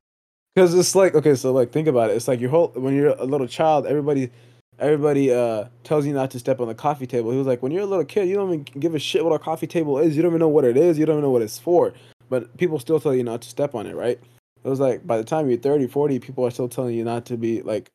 [0.54, 2.16] Because it's like okay, so like think about it.
[2.16, 4.30] It's like your whole when you're a little child, everybody,
[4.78, 7.30] everybody uh tells you not to step on the coffee table.
[7.30, 9.34] He was like, when you're a little kid, you don't even give a shit what
[9.34, 10.16] a coffee table is.
[10.16, 10.98] You don't even know what it is.
[10.98, 11.92] You don't even know what it's for.
[12.28, 14.18] But people still tell you not to step on it, right?
[14.64, 17.26] It was like by the time you're 30, 40, people are still telling you not
[17.26, 17.90] to be like,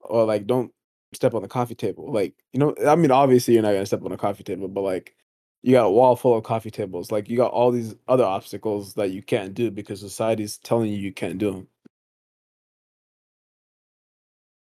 [0.00, 0.72] or like don't
[1.12, 2.10] step on the coffee table.
[2.10, 4.82] Like you know, I mean, obviously you're not gonna step on a coffee table, but
[4.82, 5.14] like
[5.62, 7.10] you got a wall full of coffee tables.
[7.10, 10.98] Like you got all these other obstacles that you can't do because society's telling you
[10.98, 11.68] you can't do them.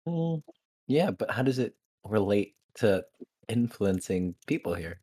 [0.08, 0.44] Mm,
[0.88, 3.06] yeah, but how does it relate to
[3.48, 5.00] influencing people here?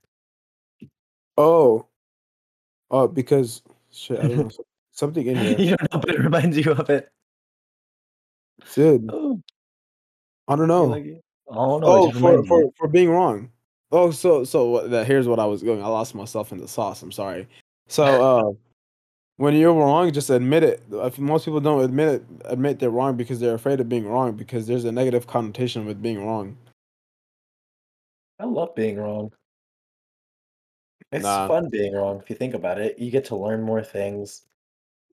[1.36, 1.86] Oh,
[2.90, 4.50] oh, because shit, I don't know.
[4.92, 5.56] Something in here.
[5.58, 7.08] you don't know, but it reminds you of it.
[8.74, 9.40] Dude, Oh,
[10.48, 10.86] I don't know.
[10.86, 13.52] like, oh no, it Oh, for for for being wrong.
[13.90, 15.82] Oh, so so that here's what I was going.
[15.82, 17.02] I lost myself in the sauce.
[17.02, 17.48] I'm sorry.
[17.88, 18.04] So,
[18.48, 18.52] uh,
[19.36, 20.82] when you're wrong, just admit it.
[20.90, 24.32] If most people don't admit it, admit they're wrong because they're afraid of being wrong
[24.32, 26.56] because there's a negative connotation with being wrong.
[28.38, 29.32] I love being wrong.
[31.10, 32.98] It's Nah, fun being wrong if you think about it.
[32.98, 34.42] You get to learn more things.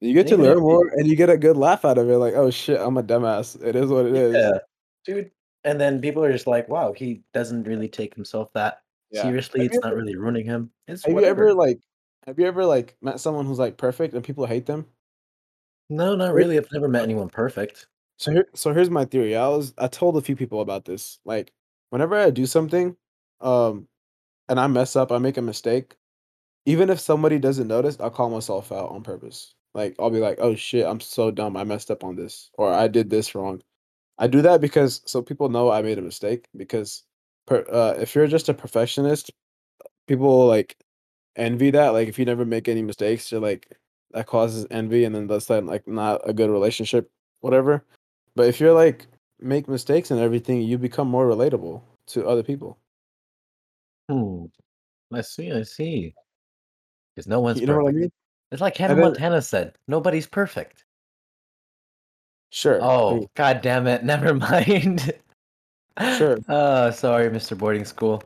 [0.02, 2.18] you get to learn more and you get a good laugh out of it.
[2.18, 3.62] Like, oh shit, I'm a dumbass.
[3.64, 4.36] It is what it is.
[4.36, 4.58] yeah,
[5.06, 5.32] dude.
[5.66, 9.22] And then people are just like, wow, he doesn't really take himself that Yeah.
[9.22, 10.72] seriously, Have it's not ever really ruining him.
[10.88, 11.82] It's have you ever, like
[12.26, 14.88] have you ever, like, met someone who's, like, perfect and people hate them?
[15.90, 17.88] No, not really, I've never met anyone perfect.
[18.20, 19.36] So here so here's my theory.
[19.36, 21.20] I was I told a few people about this.
[21.26, 21.54] Like,
[21.90, 22.96] whenever I do something,
[23.42, 23.88] um,
[24.50, 25.96] and I mess up, I make a mistake,
[26.66, 29.56] even if somebody doesn't notice, I'll call myself out on purpose.
[29.76, 31.58] Like, I'll be like, "Oh shit, I'm so dumb.
[31.58, 33.62] I messed up on this," or "I did this wrong."
[34.18, 37.04] I do that because so people know I made a mistake because
[37.48, 39.32] per, uh, if you're just a perfectionist,
[40.08, 40.78] people like
[41.36, 41.90] envy that.
[41.90, 43.78] Like, if you never make any mistakes, you're like
[44.12, 47.10] that causes envy, and then that's then like not a good relationship,
[47.42, 47.84] whatever.
[48.36, 49.08] But if you're like
[49.40, 52.78] make mistakes and everything, you become more relatable to other people.
[54.10, 54.46] Hmm,
[55.12, 56.14] I see, I see.
[57.16, 58.00] Because no one's You know what I perfect.
[58.00, 58.12] mean?
[58.52, 60.86] It's like Hannah And then Montana said, "Nobody's perfect."
[62.56, 62.82] Sure.
[62.82, 65.12] I Oh, god damn it, never mind.
[66.18, 66.38] Sure.
[66.48, 67.58] Oh, sorry, Mr.
[67.58, 68.24] Boarding School.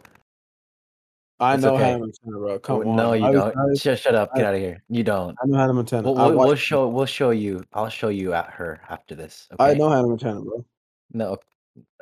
[1.40, 1.84] I It's know okay.
[1.84, 2.60] Hannah Montana, bro.
[2.70, 2.96] Oh, on.
[2.96, 3.58] no, you I don't.
[3.58, 4.84] I Shut shut up, I get of here.
[4.88, 5.36] You don't.
[5.42, 6.04] I know Hannah Montana.
[6.04, 9.70] We'll we'll we'll show we'll show you I'll show you at her after this, I
[9.72, 9.80] okay?
[9.80, 10.64] know Hannah Montana, bro.
[11.12, 11.38] No,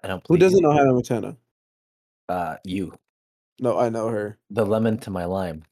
[0.04, 1.38] I don't Who doesn't know Hannah Montana?
[2.28, 2.94] Uh, you.
[3.62, 4.38] No, I know her.
[4.50, 5.64] The lemon to my lime.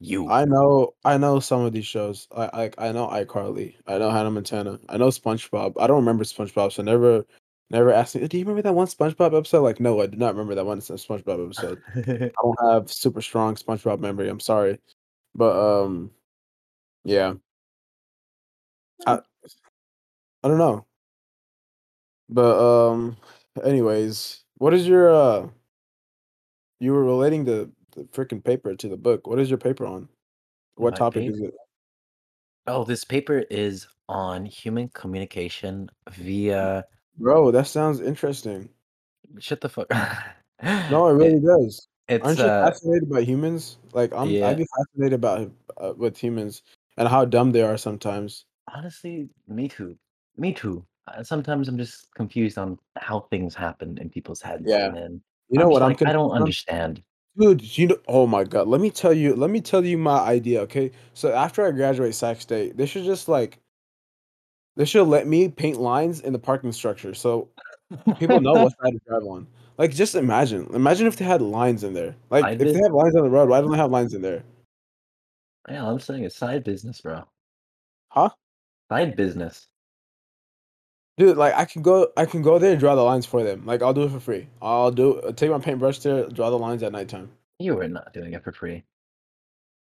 [0.00, 0.30] You.
[0.30, 2.28] I know I know some of these shows.
[2.36, 3.76] I like I know iCarly.
[3.86, 4.78] I know Hannah Montana.
[4.90, 5.74] I know SpongeBob.
[5.80, 7.24] I don't remember SpongeBob, so never
[7.70, 10.34] never asked me, "Do you remember that one SpongeBob episode?" Like, no, I do not
[10.34, 11.82] remember that one SpongeBob episode.
[11.96, 14.78] I don't have super strong SpongeBob memory, I'm sorry.
[15.34, 16.10] But, um,
[17.04, 17.34] yeah.
[19.06, 19.20] I
[20.42, 20.86] I don't know.
[22.28, 23.16] But, um,
[23.64, 25.48] anyways, what is your, uh
[26.80, 29.26] you were relating the the freaking paper to the book.
[29.26, 30.08] What is your paper on?
[30.76, 31.54] What My topic is it?
[32.66, 36.84] Oh, this paper is on human communication via
[37.18, 38.68] Bro, that sounds interesting.
[39.38, 39.88] Shut the fuck
[40.62, 41.88] No, it It really does.
[42.08, 43.78] it's, Aren't you uh fascinated by humans?
[43.92, 46.62] Like, I'm I'd be fascinated about, uh with humans
[46.98, 48.44] and how dumb they are sometimes.
[48.74, 49.96] Honestly, me too.
[50.36, 50.84] Me too.
[51.22, 54.86] Sometimes I'm just confused on how things happen in people's heads, Yeah.
[54.88, 56.36] and then You I'm know just what I'm "I don't on?
[56.42, 57.02] understand."
[57.38, 60.18] Dude, you kno oh my god, let me tell you let me tell you my
[60.20, 60.90] idea, okay?
[61.14, 63.58] So after I graduate Sac State, they should just, like
[64.76, 67.48] they should let me paint lines in the parking structure so
[68.18, 69.46] people know what side to drive on.
[69.78, 70.66] Like, just imagine.
[70.74, 72.16] Imagine if they had lines in there.
[72.30, 72.86] Like, Side if they business?
[72.86, 74.42] have lines on the road, why don't they have lines in there?
[75.68, 77.24] Yeah, I'm saying it's side business, bro.
[78.08, 78.30] Huh?
[78.90, 79.66] Side business.
[81.18, 83.64] Dude, like, I can go I can go there and draw the lines for them.
[83.64, 84.48] Like, I'll do it for free.
[84.60, 87.30] I'll do take my paintbrush there, draw the lines at nighttime.
[87.58, 88.84] You are not doing it for free.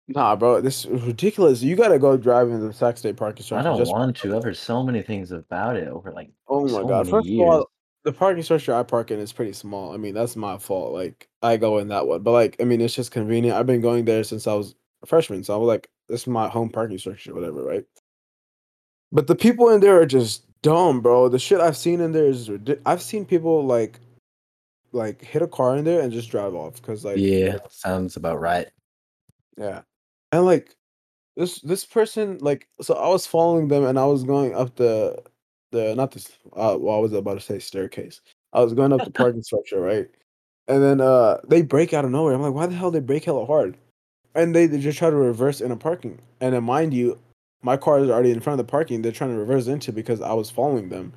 [0.09, 1.63] Nah, bro, this is ridiculous.
[1.63, 3.69] You gotta go drive in the Sac State parking structure.
[3.69, 4.37] I don't want to.
[4.37, 7.09] I've heard so many things about it over, like, Oh my so god.
[7.09, 7.71] First of all,
[8.03, 9.93] the parking structure I park in is pretty small.
[9.93, 10.93] I mean, that's my fault.
[10.93, 12.23] Like, I go in that one.
[12.23, 13.57] But, like, I mean, it's just convenient.
[13.57, 16.27] I've been going there since I was a freshman, so I was like, "This is
[16.27, 17.85] my home parking structure," whatever, right?
[19.13, 21.29] But the people in there are just dumb, bro.
[21.29, 22.51] The shit I've seen in there is
[22.87, 24.01] I've seen people, like
[24.93, 28.41] like, hit a car in there and just drive off because like, Yeah, sounds about
[28.41, 28.69] right.
[29.57, 29.83] Yeah.
[30.33, 30.75] And, like,
[31.37, 35.23] this this person, like so I was following them and I was going up the
[35.71, 38.21] the not this uh, well, I was about to say staircase.
[38.53, 40.09] I was going up the parking structure, right?
[40.69, 42.35] And then, uh, they break out of nowhere.
[42.35, 43.77] I'm like, "Why the hell they break hella hard?"
[44.35, 46.21] And they they just try to reverse in a parking.
[46.41, 47.19] And then mind you,
[47.63, 50.21] my car is already in front of the parking they're trying to reverse into because
[50.21, 51.13] I was following them.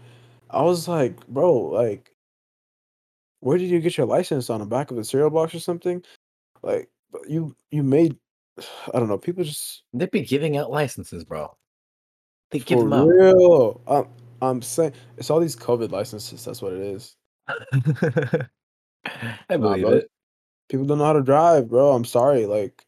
[0.50, 2.12] I was like, "Bro, like"
[3.42, 6.04] "where did you get your license on the back of a cereal box or something?"
[6.64, 6.90] Like,
[7.28, 8.18] you you made
[8.94, 11.56] I don't know, people just they'd be giving out licenses, bro.
[12.52, 13.08] They give For 'em out.
[13.08, 13.82] real.
[13.88, 14.08] I'm
[14.42, 17.16] I'm saying it's all these COVID licenses, that's what it is.
[19.50, 19.92] I believe bro.
[19.94, 20.10] it.
[20.70, 21.92] People don't know how to drive, bro.
[21.94, 22.86] I'm sorry, like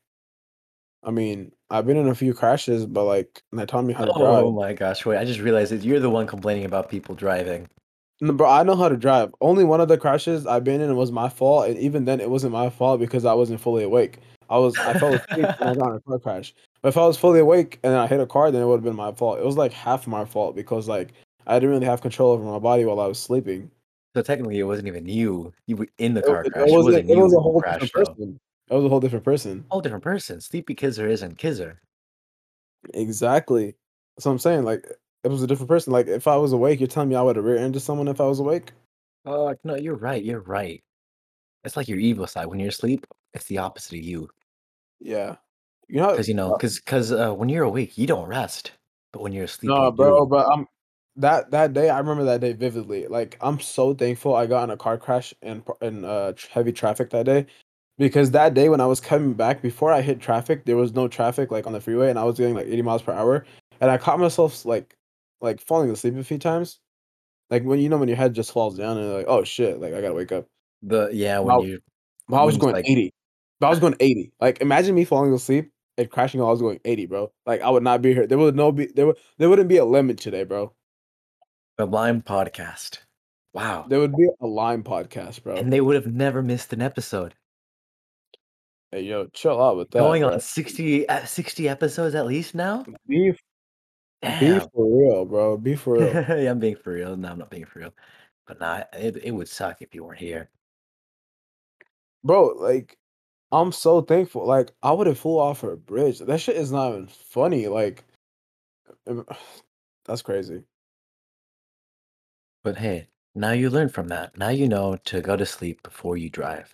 [1.04, 4.06] I mean, I've been in a few crashes, but, like, and they taught me how
[4.06, 4.44] to drive.
[4.46, 7.68] Oh my gosh, wait, I just realized that you're the one complaining about people driving.
[8.22, 9.34] No, bro, I know how to drive.
[9.42, 12.30] Only one of the crashes I've been in was my fault, and even then, it
[12.30, 14.20] wasn't my fault because I wasn't fully awake.
[14.50, 16.54] I was I fell asleep and I got in a car crash.
[16.82, 18.96] But if I was fully awake and I hit a car, then it would've been
[18.96, 19.40] my fault.
[19.40, 21.14] It was, like, half my fault because, like,
[21.48, 23.72] I didn't really have control over my body while I was sleeping.
[24.16, 25.52] So technically, it wasn't even you.
[25.68, 26.70] You were in the It car it crash.
[26.70, 28.40] It wasn't wasn't it was a whole person.
[28.70, 29.66] It was a whole different person.
[29.70, 30.42] Whole different person.
[30.42, 31.78] Sleepy Khizer isn't Khizer.
[32.94, 33.76] Exactly.
[34.20, 34.86] So I'm saying, like,
[35.24, 35.94] it was a different person.
[35.94, 38.40] Like, if I was awake, you're telling me I would've rear-ended someone if I was
[38.40, 38.72] awake?
[39.26, 40.84] Oh, no, you're right, you're right.
[41.64, 42.46] It's like your evil side.
[42.46, 44.30] When you're asleep, it's the opposite of you.
[45.00, 45.36] Yeah.
[45.88, 48.72] You know, because you know, because uh, when you're awake, you don't rest,
[49.14, 50.30] but when you're asleep, No, you bro, do.
[50.30, 50.68] but, um,
[51.18, 53.08] that that day, I remember that day vividly.
[53.08, 57.10] Like, I'm so thankful I got in a car crash in in, uh, heavy traffic
[57.12, 57.46] that day
[57.98, 61.08] because that day when I was coming back before I hit traffic, there was no
[61.08, 63.46] traffic like on the freeway, and I was doing like 80 miles per hour,
[63.80, 64.96] and I caught myself like
[65.42, 66.80] like falling asleep a few times,
[67.50, 69.80] like when you know when your head just falls down and you're like, oh shit,
[69.80, 70.48] like I gotta wake up.
[70.82, 71.80] The yeah, when you
[72.28, 73.12] But I was going like 80.
[73.60, 74.32] But I was going 80.
[74.42, 77.32] Like imagine me falling asleep and crashing while I was going 80, bro.
[77.46, 78.28] Like I would not be here.
[78.28, 80.74] There would no be there would there wouldn't be a limit today, bro.
[81.78, 83.00] the Lime podcast.
[83.54, 83.86] Wow.
[83.88, 85.56] There would be a Lime podcast, bro.
[85.56, 87.36] And they would have never missed an episode.
[88.92, 90.00] Hey, yo, chill out with that.
[90.00, 90.34] Going bro.
[90.34, 92.86] on 60, uh, 60 episodes at least now?
[93.08, 93.34] Be,
[94.22, 95.58] be for real, bro.
[95.58, 96.14] Be for real.
[96.14, 97.16] yeah, I'm being for real.
[97.16, 97.94] No, I'm not being for real.
[98.48, 100.50] But nah, it, it would suck if you weren't here.
[102.24, 102.98] bro, like
[103.52, 104.46] I'm so thankful.
[104.46, 106.20] Like I would have flew off a bridge.
[106.20, 107.68] That shit is not even funny.
[107.68, 108.04] Like
[109.08, 109.26] im-
[110.06, 110.64] that's crazy.
[112.64, 114.38] But hey, now you learn from that.
[114.38, 116.74] Now you know to go to sleep before you drive.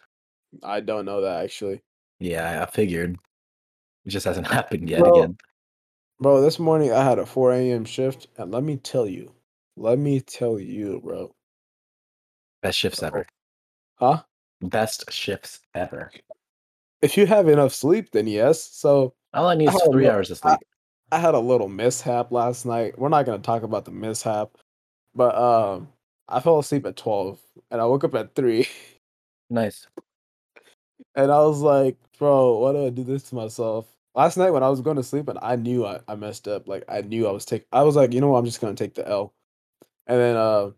[0.64, 1.82] I don't know that actually.
[2.22, 3.18] Yeah, I- I figured.
[4.06, 5.38] It just hasn't happened yet Bro, again.
[6.20, 7.84] Bro, this morning I had a 4 a.m.
[7.84, 9.34] shift, and let me tell you,
[9.76, 11.34] let me tell you, bro.
[12.62, 13.26] Best shifts ever.
[13.96, 14.22] Huh?
[14.62, 16.12] Best shifts ever.
[17.02, 18.64] If you have enough sleep, then yes.
[18.64, 20.60] So All I need is a three hours of I, sleep.
[21.12, 23.00] I had a little mishap last night.
[23.00, 24.50] We're not gonna talk about the mishap,
[25.16, 25.88] but um,
[26.28, 27.40] I fell asleep at 12,
[27.72, 28.68] and I woke up at three.
[29.50, 29.88] Nice.
[31.14, 33.88] And I was like, bro, why do I do this to myself?
[34.14, 36.68] Last night when I was going to sleep and I knew I, I messed up.
[36.68, 38.76] Like I knew I was take I was like, you know what, I'm just gonna
[38.76, 39.34] take the L.
[40.08, 40.72] And then uh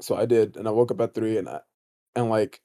[0.00, 1.60] so I did, and I woke up at three and I
[2.14, 2.60] and like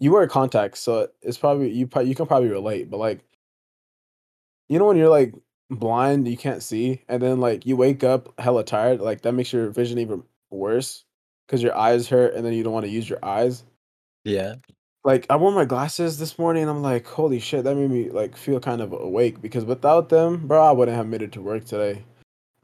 [0.00, 3.24] you wear contacts, so it's probably you probably you can probably relate, but like
[4.68, 5.34] you know when you're like
[5.70, 9.52] blind, you can't see, and then like you wake up hella tired, like that makes
[9.52, 11.04] your vision even worse
[11.46, 13.64] because your eyes hurt and then you don't want to use your eyes
[14.24, 14.56] Yeah.
[15.06, 18.10] Like I wore my glasses this morning and I'm like, holy shit, that made me
[18.10, 21.40] like feel kind of awake because without them, bro, I wouldn't have made it to
[21.42, 22.04] work today.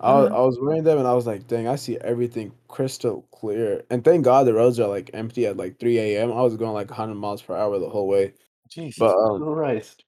[0.01, 0.35] I was, Mhm.
[0.35, 3.85] I was wearing them and I was like, dang, I see everything crystal clear.
[3.91, 6.33] And thank God the roads are like empty at like 3 a.m.
[6.33, 8.35] I was going like 100 miles per hour the whole way.
[8.69, 10.05] Jesus But um, Christ.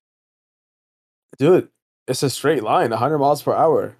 [1.39, 1.71] dude,
[2.09, 3.97] it's a straight line, 100 miles per hour.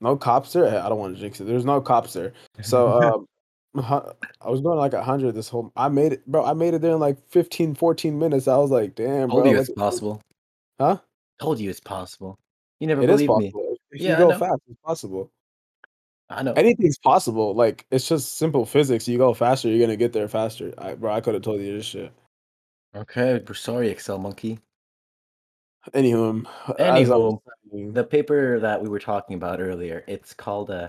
[0.00, 0.66] No cops there.
[0.82, 1.44] I don't want to jinx it.
[1.44, 2.34] There's no cops there.
[2.62, 3.27] So um,
[3.76, 4.12] I
[4.48, 5.72] was going like 100 this whole.
[5.76, 6.44] I made it, bro.
[6.44, 8.48] I made it there in like 15, 14 minutes.
[8.48, 9.50] I was like, damn, Told bro.
[9.52, 10.20] you look it's possible.
[10.80, 10.98] Huh?
[11.40, 12.38] Told you it's possible.
[12.80, 13.50] You never It is believed me.
[13.52, 13.76] possible.
[13.90, 15.30] If you Yeah, I go fast, it's possible.
[16.30, 16.52] I know.
[16.54, 17.54] Anything's possible.
[17.54, 19.08] Like it's just simple physics.
[19.08, 20.74] You go faster, you're gonna get there faster.
[20.78, 22.12] I, bro, I could have told you this shit.
[22.94, 24.58] Okay, we're sorry, Excel monkey.
[25.94, 26.44] Anywho,
[26.78, 27.38] as I was
[27.72, 30.88] Anywho, the paper that we were talking about earlier, it's called uh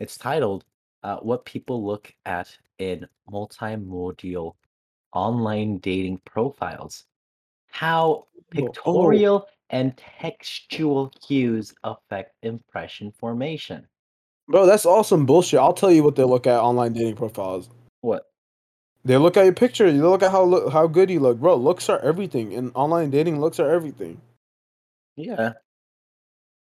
[0.00, 0.64] it's titled
[1.02, 4.54] uh, What People Look at in Multimodal
[5.14, 7.04] Online Dating Profiles.
[7.70, 13.86] How oh, oh, pictorial and textual cues affect impression formation.
[14.48, 15.60] bro, that's awesome bullshit.
[15.60, 17.68] I'll tell you what they look at online dating profiles.
[18.00, 18.24] What?
[19.04, 19.90] They look at your picture.
[19.90, 21.56] They look at how look, how good you look, bro.
[21.56, 22.52] Looks are everything.
[22.52, 24.20] In online dating, looks are everything.
[25.16, 25.52] Yeah.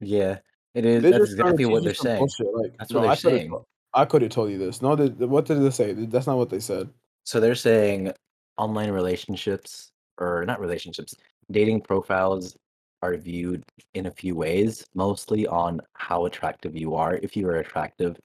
[0.00, 0.38] Yeah.
[0.74, 1.02] It is.
[1.02, 2.18] They're That's just trying to exactly what they're saying.
[2.18, 2.54] bullshit.
[2.54, 3.54] Like, That's what they're I saying.
[3.94, 4.80] I could have told you this.
[4.82, 5.92] No, they, what did they say?
[5.92, 6.88] That's not what they said.
[7.24, 8.12] So they're saying
[8.56, 11.14] online relationships, or not relationships,
[11.50, 12.56] dating profiles
[13.02, 13.64] are viewed
[13.94, 17.16] in a few ways, mostly on how attractive you are.
[17.16, 18.16] If you are attractive,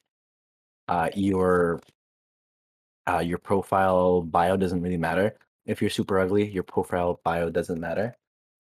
[0.87, 1.81] uh, your
[3.09, 5.37] uh, your profile bio doesn't really matter.
[5.65, 8.15] If you're super ugly, your profile bio doesn't matter.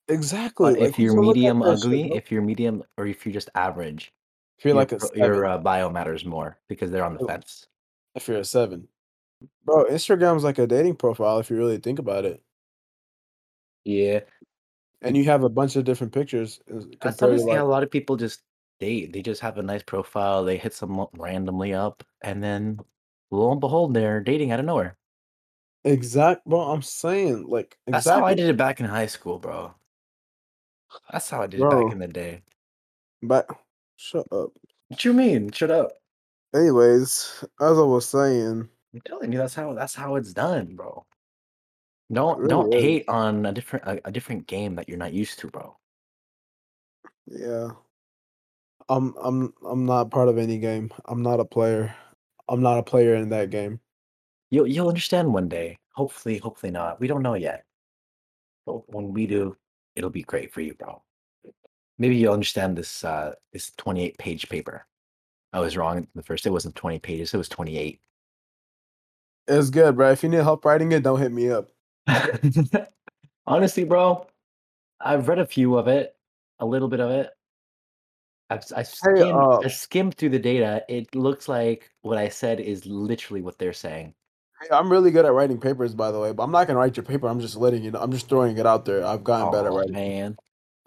[0.09, 0.73] Exactly.
[0.73, 3.49] Like, if you're gonna look at medium ugly, if you're medium, or if you're just
[3.55, 4.11] average,
[4.57, 7.19] If you're your like a seven, your uh, bio matters more because they're on the
[7.23, 7.27] Oh.
[7.27, 7.67] fence.
[8.15, 8.87] if you're a seven,
[9.65, 12.41] bro, Instagram's like a dating profile if you really think about it,
[13.85, 14.21] Yeah,
[15.01, 17.91] and you have a bunch of different pictures as- That's obviously like a lot of
[17.91, 18.41] people just
[18.79, 20.43] they They just have a nice profile.
[20.43, 22.79] They hit someone randomly up, and then
[23.31, 24.97] lo and behold, they're dating out of nowhere.
[25.83, 26.45] exact.
[26.45, 29.73] Bro, I'm saying like That's how I did it back in high school, bro.
[31.11, 32.41] That's how I did it back in the day.
[33.21, 33.49] But
[33.97, 34.51] shut up.
[34.87, 35.51] What you mean?
[35.51, 35.91] Shut up.
[36.55, 41.05] Anyways, as I was saying, I'm telling you, that's how that's how it's done, bro.
[42.11, 42.81] Don't don't is.
[42.81, 45.75] hate on a different a, a different game that you're not used to, bro.
[47.25, 47.71] Yeah,
[48.87, 50.89] I'm I'm I'm not part of any game.
[51.05, 51.93] I'm not a player.
[52.47, 53.81] I'm not a player in that game.
[54.49, 55.77] You'll you'll understand one day.
[55.93, 57.01] Hopefully, hopefully not.
[57.01, 57.65] We don't know yet.
[58.65, 59.57] But when we do,
[59.95, 61.01] it'll be great for you, bro.
[61.99, 64.85] Maybe you'll understand this uh this 28 page paper.
[65.53, 66.45] I was wrong the first.
[66.45, 67.99] It wasn't 20 pages, it was 28.
[69.47, 70.11] It's good, bro.
[70.11, 71.69] If you need help writing it, don't hit me up.
[73.47, 74.27] Honestly, bro,
[74.99, 76.15] I've read a few of it,
[76.59, 77.31] a little bit of it.
[78.49, 80.83] I've I Hey, skimmed uh, I skimmed through the data.
[80.89, 84.15] It looks like what I said is literally what they're saying.
[84.61, 86.97] hey, I'm really good at writing papers, by the way, but I'm not gonna write
[86.97, 87.27] your paper.
[87.27, 87.99] I'm just letting you know.
[87.99, 89.05] I'm just throwing it out there.
[89.05, 89.93] I've gotten better at Oh writing.
[89.93, 90.37] man.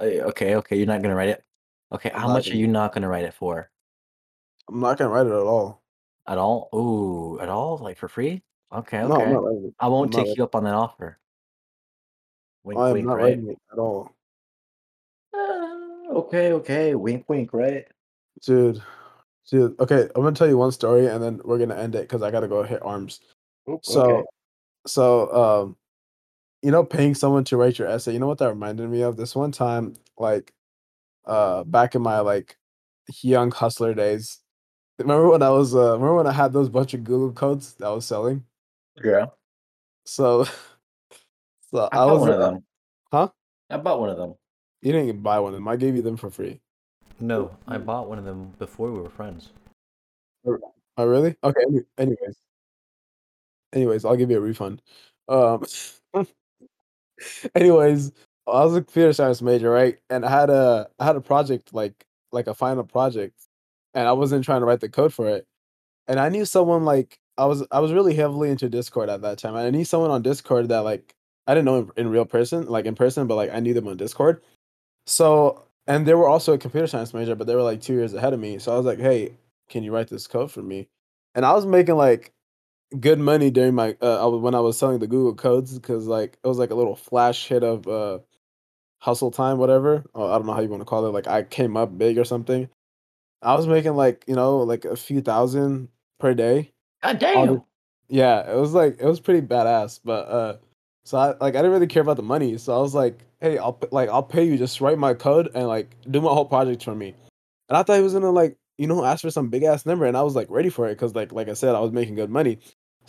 [0.00, 1.44] Uh, Okay, okay, you're not gonna write it.
[1.92, 2.60] Okay, I'm how not much are gonna.
[2.60, 3.70] you not gonna write it for?
[4.68, 5.82] I'm not gonna write it at all.
[6.26, 6.68] At all?
[6.74, 7.78] Ooh, at all?
[7.78, 8.42] Like for free?
[8.72, 9.32] Okay, No, I'm okay.
[9.32, 9.74] not writing it.
[9.80, 10.18] I I'm won't not.
[10.18, 11.18] take writing- you up on that offer.
[12.62, 13.22] Wink, I am wink, not right?
[13.24, 14.10] writing it at all,
[15.34, 16.94] Uh, okay, okay.
[16.94, 17.86] Wink, wink, right?
[18.42, 18.82] dude.
[19.50, 20.02] Dude, okay.
[20.14, 22.46] I'm gonna tell you one story, and then we're gonna end it because I gotta
[22.48, 23.20] go hit arms.
[23.68, 23.82] Oop, okay.
[23.92, 24.26] So,
[24.86, 25.76] so, um,
[26.62, 28.12] you know, paying someone to write your essay.
[28.12, 29.16] You know what that reminded me of?
[29.16, 30.52] This one time, like,
[31.24, 32.56] uh, back in my like
[33.22, 34.38] young hustler days.
[34.98, 37.86] Remember when I was uh remember when I had those bunch of Google codes that
[37.86, 38.44] I was selling?
[39.02, 39.26] Yeah.
[40.04, 40.44] So
[41.70, 42.64] so I I was one of them.
[43.10, 43.28] huh?
[43.70, 44.34] I bought one of them.
[44.82, 45.68] You didn't even buy one of them.
[45.68, 46.60] I gave you them for free.
[47.18, 49.50] No, I bought one of them before we were friends.
[50.46, 51.36] Oh really?
[51.44, 51.60] Okay,
[51.98, 52.36] anyways.
[53.72, 54.82] Anyways, I'll give you a refund.
[55.28, 55.64] Um
[57.54, 58.12] anyways,
[58.46, 59.98] I was a computer science major, right?
[60.08, 63.34] And I had a I had a project like like a final project
[63.94, 65.46] and I wasn't trying to write the code for it.
[66.08, 69.38] And I knew someone like I was I was really heavily into Discord at that
[69.38, 69.54] time.
[69.54, 71.14] I knew someone on Discord that like
[71.46, 73.88] I didn't know in, in real person, like in person, but like I knew them
[73.88, 74.42] on Discord.
[75.06, 78.14] So and they were also a computer science major, but they were like two years
[78.14, 78.58] ahead of me.
[78.58, 79.34] So I was like, hey,
[79.68, 80.88] can you write this code for me?
[81.34, 82.32] And I was making like
[82.98, 86.06] good money during my uh I was- when I was selling the Google codes because
[86.06, 88.18] like it was like a little flash hit of uh
[88.98, 90.04] hustle time, whatever.
[90.14, 91.10] Or I don't know how you want to call it.
[91.10, 92.68] Like I came up big or something.
[93.42, 95.88] I was making like you know like a few thousand
[96.18, 96.72] per day.
[97.02, 97.62] God All the- damn.
[98.08, 100.00] yeah, it was like it was pretty badass.
[100.04, 100.56] But uh,
[101.04, 102.58] so I like I didn't really care about the money.
[102.58, 104.58] So I was like, hey, I'll like I'll pay you.
[104.58, 107.14] Just write my code and like do my whole project for me.
[107.68, 110.04] And I thought he was gonna like you know ask for some big ass number,
[110.06, 112.16] and I was like ready for it because like like I said, I was making
[112.16, 112.58] good money.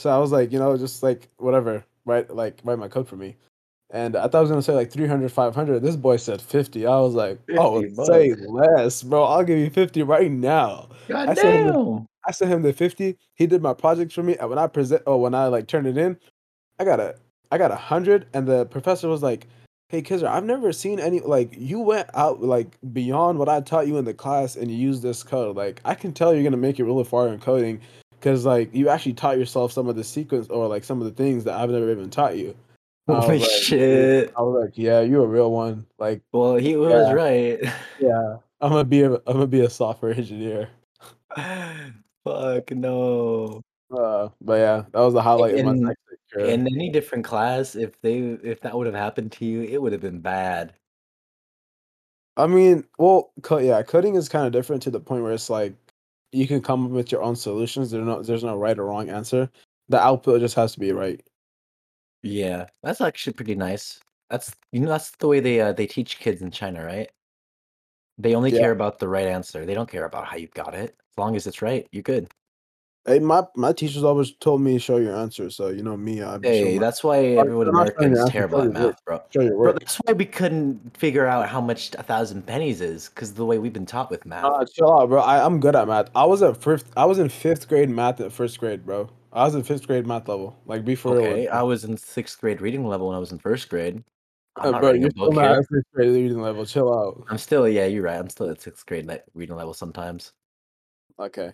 [0.02, 3.18] So I was like, you know, just like whatever, write like write my code for
[3.18, 3.36] me.
[3.92, 5.80] And I thought I was gonna say like 300, 500.
[5.82, 6.88] This boy said 50.
[6.88, 9.24] I was like, oh, 50 say less, bro.
[9.24, 10.90] I'll give you 50 right now.
[11.08, 12.06] God I sent him the.
[12.26, 13.16] I sent him the 50.
[13.36, 14.36] He did my project for me.
[14.38, 16.18] And when I present oh when I like turned it in,
[16.80, 17.16] I got a
[17.52, 18.26] I got a hundred.
[18.34, 19.46] And the professor was like,
[19.90, 23.86] Hey Khizer, I've never seen any like you went out like beyond what I taught
[23.86, 25.56] you in the class and you used this code.
[25.56, 27.82] Like I can tell you're gonna make it really far in coding
[28.22, 31.12] because like you actually taught yourself some of the sequence or like some of the
[31.24, 32.56] things that I've never even taught you.
[33.08, 34.32] Holy like, shit.
[34.38, 35.88] I was like, yeah, you're a real one.
[35.98, 37.14] Like, Well, he was Yeah.
[37.14, 37.60] right.
[38.00, 40.70] yeah, I'm gonna be a I'm gonna be a software engineer.
[42.24, 43.62] Fuck no.
[43.92, 46.00] Uh, but yeah, that was the highlight of my In- next
[46.32, 46.46] career.
[46.46, 49.92] In any different class, if they if that would have happened to you, it would
[49.94, 50.74] have been bad.
[52.38, 55.74] I mean, well, yeah, coding is kind of different to the point where it's like
[56.32, 57.92] you can come up with your own solutions.
[57.92, 59.50] There's no, there's no right or wrong answer.
[59.90, 61.22] The output just has to be right.
[62.24, 64.00] Yeah, that's actually pretty nice.
[64.30, 67.12] That's you know that's the way they uh, they teach kids in China, right?
[68.18, 68.60] They only Yeah.
[68.60, 69.66] care about the right answer.
[69.66, 70.92] They don't care about how you got it.
[71.12, 72.32] As long as it's right, you're good.
[73.06, 75.50] Hey, my my teachers always told me show your answer.
[75.50, 79.04] So you know me, I Hey, that's why everyone in America is terrible at math,
[79.06, 79.22] bro.
[79.34, 83.46] Bro, that's why we couldn't figure out how much a thousand pennies is, because the
[83.46, 84.46] way we've been taught with math.
[84.46, 85.20] Uh, chill out, bro.
[85.22, 86.10] I, I'm good at math.
[86.14, 86.92] I was at fifth.
[86.96, 89.10] I was in fifth grade math at first grade, bro.
[89.34, 90.56] I was in fifth grade math level.
[90.68, 91.18] Like before.
[91.18, 94.04] okay, I was in sixth grade reading level when I was in first grade.
[94.58, 96.66] I'm Uh, not bro, you're a still book not at fifth grade reading level.
[96.68, 97.24] Chill out.
[97.30, 98.20] I'm still, yeah, you're right.
[98.20, 100.34] I'm still at sixth grade reading level sometimes.
[101.18, 101.54] Okay.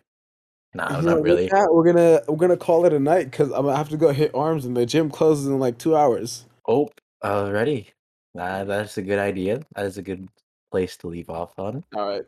[0.77, 1.47] Nah, not really.
[1.47, 4.13] that, we're gonna we're gonna call it a night because I'm gonna have to go
[4.13, 6.45] hit arms and the gym closes in like two hours.
[6.67, 6.89] Oh,
[7.23, 7.87] already.
[8.35, 9.61] Nah, that's a good idea.
[9.75, 10.29] That is a good
[10.69, 11.83] place to leave off on.
[11.95, 12.23] All right.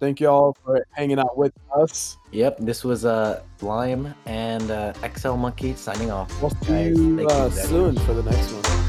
[0.00, 2.16] Thank you all for hanging out with us.
[2.32, 6.28] Yep, this was uh Lime and uh, XL Monkey signing off.
[6.42, 8.85] We'll see Guys, you thank you uh, soon for the next one.